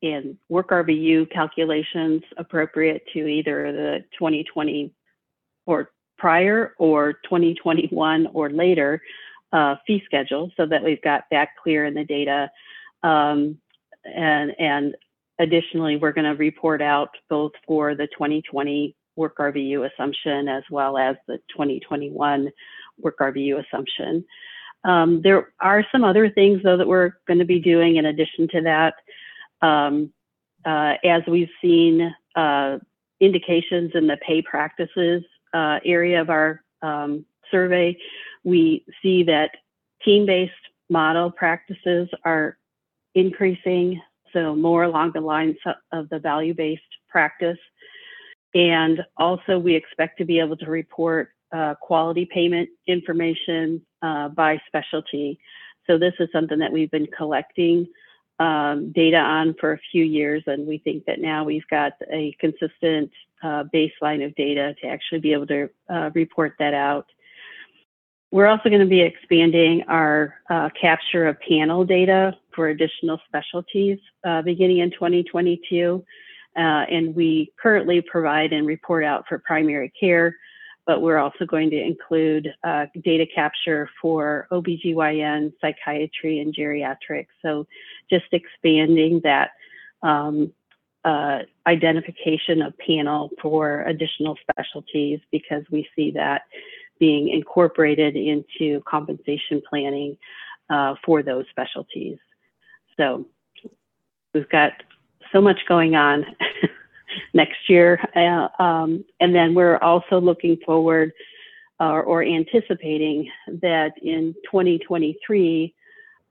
and 0.03 0.37
work 0.51 0.69
RVU 0.69 1.31
calculations 1.31 2.23
appropriate 2.37 3.05
to 3.15 3.27
either 3.27 3.73
the 3.73 4.05
2020 4.19 4.93
or 5.65 5.91
prior 6.19 6.75
or 6.79 7.15
2021 7.25 8.29
or 8.33 8.51
later 8.51 9.01
uh, 9.53 9.77
fee 9.87 10.03
schedule 10.05 10.51
so 10.57 10.67
that 10.67 10.83
we've 10.83 11.03
got 11.03 11.25
that 11.31 11.49
clear 11.63 11.85
in 11.85 11.95
the 11.95 12.05
data. 12.05 12.51
Um, 13.03 13.59
and, 14.05 14.53
and 14.59 14.97
additionally, 15.39 15.97
we're 15.97 16.13
going 16.13 16.31
to 16.31 16.37
report 16.37 16.83
out 16.83 17.11
both 17.29 17.53
for 17.67 17.95
the 17.95 18.07
2020 18.09 18.97
work 19.17 19.37
RVU 19.39 19.89
assumption 19.91 20.49
as 20.49 20.65
well 20.71 20.99
as 20.99 21.17
the 21.29 21.39
2021 21.51 22.51
work 22.99 23.19
RVU 23.19 23.65
assumption. 23.65 24.25
Um, 24.85 25.23
there 25.23 25.53
are 25.61 25.85
some 25.91 26.05
other 26.05 26.29
things 26.31 26.63
though 26.63 26.77
that 26.77 26.87
we're 26.87 27.13
going 27.27 27.39
to 27.39 27.45
be 27.45 27.61
doing 27.61 27.97
in 27.97 28.07
addition 28.07 28.49
to 28.49 28.61
that. 28.63 28.95
Um, 29.67 30.13
uh, 30.67 30.95
as 31.05 31.23
we've 31.29 31.51
seen 31.61 32.15
uh, 32.35 32.79
indications 33.21 33.93
in 33.95 34.07
the 34.07 34.17
pay 34.27 34.43
practices 34.43 35.23
uh, 35.55 35.79
area 35.85 36.21
of 36.21 36.29
our 36.29 36.63
um, 36.83 37.25
survey, 37.51 37.97
we 38.43 38.85
see 39.03 39.23
that 39.23 39.51
team-based 40.05 40.53
model 40.91 41.31
practices 41.31 42.09
are 42.25 42.59
increasing, 43.15 44.01
so 44.33 44.55
more 44.55 44.83
along 44.83 45.13
the 45.15 45.21
lines 45.21 45.57
of 45.93 46.09
the 46.11 46.19
value-based 46.19 46.83
practice. 47.09 47.59
And 48.55 49.01
also 49.17 49.59
we 49.59 49.75
expect 49.75 50.19
to 50.19 50.25
be 50.25 50.41
able 50.41 50.57
to 50.59 50.67
report 50.67 51.31
uh, 51.53 51.75
quality 51.81 52.27
payment 52.27 52.69
information 52.87 53.81
uh, 54.03 54.29
by 54.29 54.61
specialty. 54.67 55.39
So 55.87 55.99
this 55.99 56.15
is 56.19 56.29
something 56.33 56.59
that 56.59 56.73
we've 56.73 56.91
been 56.91 57.09
collecting 57.17 57.87
um, 58.41 58.93
data 58.93 59.19
on 59.19 59.55
for 59.61 59.73
a 59.73 59.81
few 59.93 60.05
years, 60.05 60.43
and 60.47 60.67
we 60.67 60.79
think 60.79 61.05
that 61.07 61.21
now 61.21 61.45
we've 61.45 61.67
got 61.71 61.93
a 62.13 62.37
consistent 62.41 63.13
uh, 63.45 63.65
baseline 63.75 64.25
of 64.25 64.35
data 64.35 64.75
to 64.81 64.89
actually 64.89 65.21
be 65.21 65.33
able 65.33 65.47
to 65.47 65.69
uh, 65.93 66.11
report 66.15 66.55
that 66.59 66.75
out. 66.75 67.07
We're 68.33 68.47
also 68.47 68.69
going 68.69 68.81
to 68.81 68.87
be 68.87 69.01
expanding 69.01 69.85
our 69.87 70.35
uh, 70.51 70.71
capture 70.81 71.29
of 71.29 71.37
panel 71.41 71.85
data 71.85 72.37
for 72.53 72.69
additional 72.69 73.21
specialties 73.29 73.99
uh, 74.25 74.43
beginning 74.43 74.79
in 74.79 74.91
2022. 74.91 76.05
Uh, 76.57 76.61
and 76.61 77.15
we 77.15 77.53
currently 77.61 78.01
provide 78.01 78.53
and 78.53 78.67
report 78.67 79.05
out 79.05 79.25
for 79.29 79.39
primary 79.41 79.93
care, 79.99 80.37
but 80.87 81.03
we're 81.03 81.19
also 81.19 81.45
going 81.45 81.71
to 81.71 81.81
include 81.81 82.49
uh, 82.65 82.87
data 83.03 83.27
capture 83.33 83.89
for 84.01 84.47
OBGYN, 84.51 85.53
psychiatry, 85.61 86.41
and 86.41 86.55
geriatrics. 86.55 87.27
So 87.43 87.67
just 88.09 88.27
expanding 88.33 89.21
that 89.25 89.51
um, 90.03 90.53
uh, 91.05 91.41
identification 91.67 92.63
of 92.63 92.77
panel 92.79 93.31
for 93.41 93.83
additional 93.83 94.37
specialties 94.41 95.21
because 95.31 95.63
we 95.71 95.87
see 95.95 96.11
that 96.13 96.43
being 96.99 97.29
incorporated 97.29 98.17
into 98.17 98.81
compensation 98.89 99.61
planning 99.69 100.17
uh, 100.71 100.95
for 101.05 101.23
those 101.23 101.45
specialties. 101.51 102.19
So 102.97 103.27
we've 104.33 104.49
got 104.49 104.73
so 105.33 105.41
much 105.41 105.61
going 105.69 105.95
on. 105.95 106.25
next 107.33 107.69
year. 107.69 108.01
Uh, 108.15 108.63
um, 108.63 109.05
and 109.21 109.35
then 109.35 109.55
we're 109.55 109.79
also 109.79 110.21
looking 110.21 110.57
forward 110.65 111.13
uh, 111.81 112.01
or 112.01 112.23
anticipating 112.23 113.31
that 113.61 113.93
in 114.03 114.35
2023, 114.45 115.75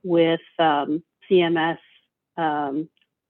with 0.04 0.40
um, 0.60 1.04
CMS 1.30 1.78
um, 2.38 2.90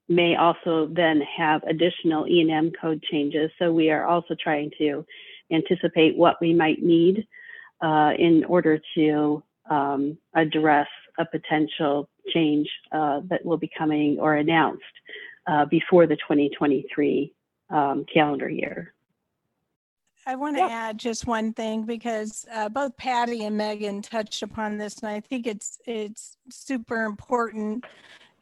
may 0.10 0.36
also 0.36 0.88
then 0.88 1.22
have 1.22 1.64
additional 1.64 2.28
E&M 2.28 2.72
code 2.80 3.02
changes. 3.04 3.50
So 3.58 3.72
we 3.72 3.90
are 3.90 4.06
also 4.06 4.36
trying 4.42 4.72
to 4.78 5.06
anticipate 5.52 6.18
what 6.18 6.38
we 6.42 6.54
might 6.54 6.82
need 6.84 7.28
uh, 7.82 8.12
in 8.18 8.44
order 8.46 8.80
to 8.96 9.44
um, 9.70 10.18
address 10.34 10.88
a 11.20 11.26
potential 11.26 12.10
change 12.34 12.70
uh, 12.92 13.22
that 13.30 13.46
will 13.46 13.58
be 13.58 13.70
coming 13.78 14.18
or 14.20 14.36
announced 14.36 14.84
uh, 15.48 15.66
before 15.66 16.08
the 16.08 16.16
2023 16.16 17.34
um, 17.70 18.06
calendar 18.12 18.50
year. 18.50 18.94
I 20.26 20.36
want 20.36 20.56
to 20.56 20.62
yeah. 20.62 20.70
add 20.70 20.98
just 20.98 21.28
one 21.28 21.52
thing 21.54 21.84
because 21.84 22.46
uh, 22.54 22.70
both 22.70 22.96
Patty 22.96 23.44
and 23.44 23.58
Megan 23.58 24.02
touched 24.02 24.42
upon 24.42 24.78
this, 24.78 25.00
and 25.00 25.10
I 25.10 25.20
think 25.20 25.46
it's 25.46 25.80
it's 25.86 26.38
super 26.50 27.04
important. 27.04 27.84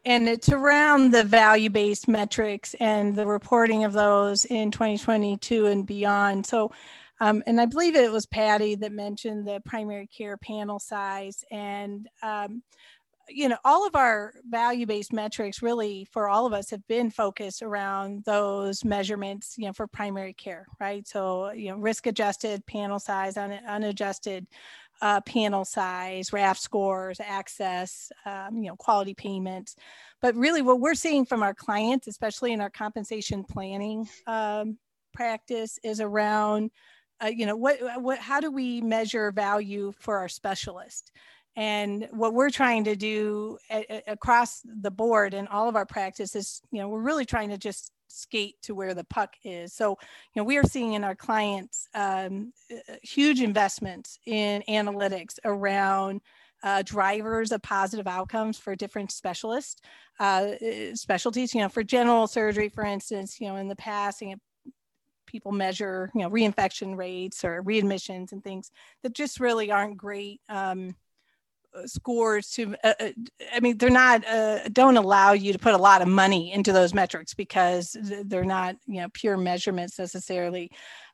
And 0.04 0.28
it's 0.28 0.50
around 0.50 1.12
the 1.12 1.24
value-based 1.24 2.08
metrics 2.08 2.74
and 2.80 3.16
the 3.16 3.28
reporting 3.28 3.84
of 3.84 3.94
those 3.94 4.46
in 4.46 4.72
2022 4.72 5.68
and 5.68 5.86
beyond. 5.86 6.46
So, 6.46 6.72
um, 7.20 7.44
and 7.46 7.62
I 7.62 7.68
believe 7.68 7.96
it 7.96 8.12
was 8.12 8.26
Patty 8.26 8.74
that 8.76 8.92
mentioned 8.92 9.48
the 9.48 9.62
primary 9.64 10.08
care 10.08 10.38
panel 10.38 10.80
size, 10.80 11.44
and 11.52 12.10
um, 12.24 12.64
you 13.30 13.48
know, 13.48 13.58
all 13.64 13.88
of 13.88 13.96
our 13.96 14.34
value 14.50 14.86
based 14.86 15.14
metrics 15.14 15.62
really 15.62 16.06
for 16.12 16.28
all 16.28 16.46
of 16.46 16.54
us 16.54 16.70
have 16.70 16.86
been 16.88 17.10
focused 17.10 17.62
around 17.62 18.24
those 18.26 18.84
measurements, 18.84 19.56
you 19.58 19.66
know, 19.66 19.74
for 19.74 19.88
primary 19.88 20.34
care, 20.34 20.66
right? 20.80 21.08
So, 21.08 21.52
you 21.52 21.70
know, 21.70 21.78
risk 21.78 22.08
adjusted 22.08 22.66
panel 22.66 23.00
size, 23.00 23.38
un- 23.38 23.60
unadjusted 23.68 24.48
uh, 25.02 25.22
panel 25.22 25.66
size, 25.66 26.32
RAF 26.32 26.58
scores, 26.58 27.20
access, 27.20 28.12
um, 28.26 28.58
you 28.58 28.70
know, 28.70 28.76
quality 28.76 29.14
payments. 29.14 29.76
But 30.22 30.36
really, 30.36 30.62
what 30.62 30.80
we're 30.80 30.96
seeing 30.96 31.26
from 31.26 31.42
our 31.44 31.54
clients, 31.54 32.08
especially 32.08 32.54
in 32.54 32.62
our 32.62 32.70
compensation 32.70 33.44
planning 33.44 34.08
um, 34.28 34.78
practice, 35.14 35.80
is 35.84 36.00
around, 36.00 36.72
uh, 37.24 37.28
you 37.28 37.46
know, 37.46 37.56
what, 37.56 37.80
what, 38.02 38.20
how 38.20 38.40
do 38.40 38.52
we 38.52 38.82
measure 38.82 39.32
value 39.32 39.92
for 40.00 40.18
our 40.18 40.30
specialist? 40.30 41.12
And 41.56 42.08
what 42.12 42.34
we're 42.34 42.50
trying 42.50 42.86
to 42.86 42.96
do 42.96 43.58
a- 43.70 43.86
a- 43.90 44.14
across 44.14 44.62
the 44.64 44.92
board 44.92 45.34
in 45.34 45.48
all 45.48 45.68
of 45.68 45.76
our 45.76 45.86
practices, 45.86 46.62
you 46.72 46.80
know, 46.80 46.88
we're 46.88 47.02
really 47.02 47.26
trying 47.26 47.50
to 47.50 47.58
just 47.58 47.92
skate 48.12 48.56
to 48.64 48.76
where 48.76 48.94
the 48.94 49.04
puck 49.04 49.34
is. 49.44 49.74
So, 49.74 49.92
you 50.34 50.40
know, 50.40 50.44
we 50.44 50.58
are 50.58 50.64
seeing 50.64 50.94
in 50.94 51.04
our 51.04 51.16
clients 51.16 51.88
um, 51.94 52.54
huge 53.02 53.42
investments 53.42 54.20
in 54.26 54.64
analytics 54.70 55.40
around 55.46 56.22
uh, 56.64 56.84
drivers 56.84 57.52
of 57.52 57.62
positive 57.62 58.08
outcomes 58.08 58.58
for 58.58 58.76
different 58.76 59.12
specialists, 59.12 59.82
uh, 60.20 60.52
specialties. 60.94 61.56
You 61.56 61.62
know, 61.62 61.70
for 61.70 61.84
general 61.84 62.28
surgery, 62.28 62.70
for 62.70 62.84
instance, 62.84 63.42
you 63.42 63.48
know, 63.48 63.56
in 63.56 63.68
the 63.68 63.76
past, 63.76 64.22
you 64.22 64.30
know, 64.30 64.36
people 65.26 65.52
measure, 65.52 66.12
you 66.14 66.22
know, 66.22 66.30
reinfection 66.30 66.96
rates 66.96 67.44
or 67.44 67.64
readmissions 67.64 68.32
and 68.32 68.44
things 68.44 68.72
that 69.02 69.14
just 69.14 69.40
really 69.40 69.72
aren't 69.72 69.98
great. 69.98 70.42
Um, 70.50 70.96
scores 71.86 72.50
to 72.50 72.76
uh, 72.84 72.94
uh, 73.00 73.10
i 73.54 73.60
mean 73.60 73.78
they're 73.78 73.90
not 73.90 74.26
uh, 74.28 74.68
don't 74.70 74.98
allow 74.98 75.32
you 75.32 75.54
to 75.54 75.60
put 75.60 75.74
a 75.74 75.78
lot 75.78 76.02
of 76.02 76.08
money 76.08 76.52
into 76.52 76.72
those 76.72 76.94
metrics 76.94 77.34
because 77.34 77.96
they're 78.26 78.44
not 78.44 78.76
you 78.88 79.02
know 79.02 79.08
pure 79.14 79.38
measurements 79.38 79.98
necessarily 79.98 80.70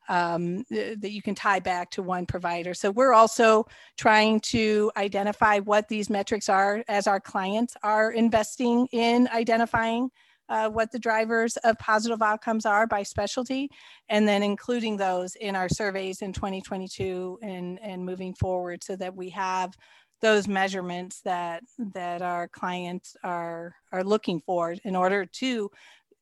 um, 0.10 0.64
that 0.70 1.12
you 1.12 1.22
can 1.22 1.36
tie 1.36 1.60
back 1.60 1.92
to 1.92 2.02
one 2.02 2.26
provider. 2.26 2.74
So 2.74 2.92
we're 2.92 3.14
also 3.14 3.66
trying 3.98 4.40
to 4.42 4.92
identify 4.96 5.60
what 5.60 5.90
these 5.90 6.10
metrics 6.10 6.50
are 6.50 6.84
as 6.88 7.08
our 7.08 7.20
clients 7.20 7.76
are 7.84 8.12
investing 8.12 8.88
in 8.92 9.28
identifying 9.34 10.10
uh, 10.50 10.70
what 10.70 10.92
the 10.92 11.00
drivers 11.00 11.58
of 11.58 11.78
positive 11.78 12.22
outcomes 12.22 12.66
are 12.66 12.88
by 12.88 13.04
specialty, 13.04 13.70
and 14.08 14.28
then 14.28 14.44
including 14.44 14.96
those 14.96 15.36
in 15.36 15.56
our 15.56 15.68
surveys 15.68 16.22
in 16.22 16.32
2022 16.32 17.38
and, 17.42 17.80
and 17.82 18.06
moving 18.06 18.34
forward 18.34 18.84
so 18.84 18.96
that 18.96 19.16
we 19.16 19.30
have 19.30 19.74
those 20.22 20.48
measurements 20.48 21.22
that 21.22 21.64
that 21.94 22.22
our 22.22 22.48
clients 22.48 23.16
are 23.24 23.76
are 23.92 24.04
looking 24.04 24.42
for 24.46 24.76
in 24.84 24.96
order 24.96 25.26
to 25.26 25.70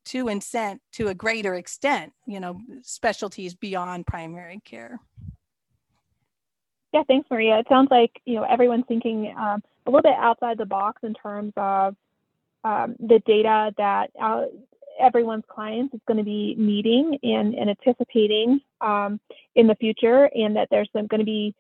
to 0.06 0.26
incent 0.26 0.80
to 0.93 1.08
a 1.08 1.14
greater 1.14 1.56
extent 1.56 2.14
you 2.28 2.39
know 2.39 2.60
specialties 2.82 3.56
beyond 3.56 4.06
primary 4.06 4.62
care. 4.66 5.00
Yeah 6.93 7.04
thanks 7.08 7.30
maria. 7.30 7.60
It 7.60 7.68
sounds 7.70 7.89
like 7.91 8.12
you 8.26 8.36
know 8.36 8.43
everyone's 8.43 8.86
thinking 8.88 9.34
um, 9.38 9.62
a 9.86 9.89
little 9.89 10.02
bit 10.02 10.18
outside 10.18 10.58
the 10.58 10.66
box 10.66 11.02
in 11.04 11.14
terms 11.14 11.54
of 11.58 11.96
um, 12.64 12.96
the 13.00 13.20
data 13.26 13.74
that 13.78 14.10
uh, 14.22 14.46
everyone's 15.00 15.43
clients 15.48 15.93
is 15.93 16.02
going 16.08 16.18
to 16.18 16.24
be 16.24 16.56
needing 16.58 17.18
and, 17.22 17.54
and 17.54 17.70
anticipating 17.70 18.60
um, 18.82 19.20
in 19.56 19.68
the 19.68 19.76
future 19.76 20.30
and 20.34 20.56
that 20.56 20.68
there's 20.72 20.89
going 20.93 21.08
to 21.10 21.24
be 21.24 21.54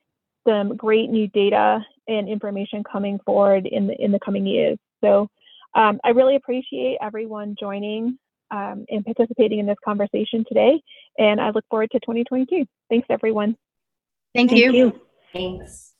some 0.47 0.75
great 0.75 1.09
new 1.09 1.27
data 1.27 1.85
and 2.07 2.29
information 2.29 2.83
coming 2.83 3.19
forward 3.25 3.65
in 3.65 3.87
the 3.87 3.95
in 4.01 4.11
the 4.11 4.19
coming 4.19 4.45
years. 4.45 4.77
So 5.01 5.29
um, 5.73 5.99
I 6.03 6.09
really 6.09 6.35
appreciate 6.35 6.97
everyone 7.01 7.55
joining 7.59 8.17
um, 8.51 8.85
and 8.89 9.03
participating 9.03 9.59
in 9.59 9.65
this 9.65 9.77
conversation 9.83 10.45
today, 10.47 10.81
and 11.17 11.41
I 11.41 11.49
look 11.49 11.65
forward 11.69 11.89
to 11.91 11.99
2022. 11.99 12.65
Thanks, 12.89 13.07
everyone. 13.09 13.57
Thank, 14.33 14.51
Thank 14.51 14.61
you. 14.61 14.73
you. 14.73 15.01
Thanks. 15.33 15.91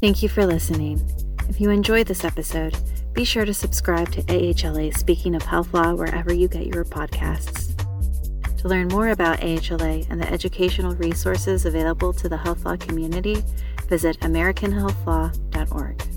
Thank 0.00 0.22
you 0.22 0.30
for 0.30 0.46
listening. 0.46 0.98
If 1.50 1.60
you 1.60 1.68
enjoyed 1.68 2.06
this 2.06 2.24
episode, 2.24 2.78
be 3.12 3.24
sure 3.24 3.44
to 3.44 3.52
subscribe 3.52 4.10
to 4.12 4.22
AHLA 4.22 4.96
Speaking 4.96 5.34
of 5.34 5.42
Health 5.42 5.74
Law 5.74 5.94
wherever 5.94 6.32
you 6.32 6.48
get 6.48 6.66
your 6.66 6.84
podcasts. 6.84 7.69
To 8.60 8.68
learn 8.68 8.88
more 8.88 9.08
about 9.08 9.40
AHLA 9.40 10.06
and 10.10 10.20
the 10.20 10.30
educational 10.30 10.94
resources 10.96 11.64
available 11.64 12.12
to 12.12 12.28
the 12.28 12.36
health 12.36 12.66
law 12.66 12.76
community, 12.76 13.42
visit 13.88 14.20
AmericanHealthLaw.org. 14.20 16.09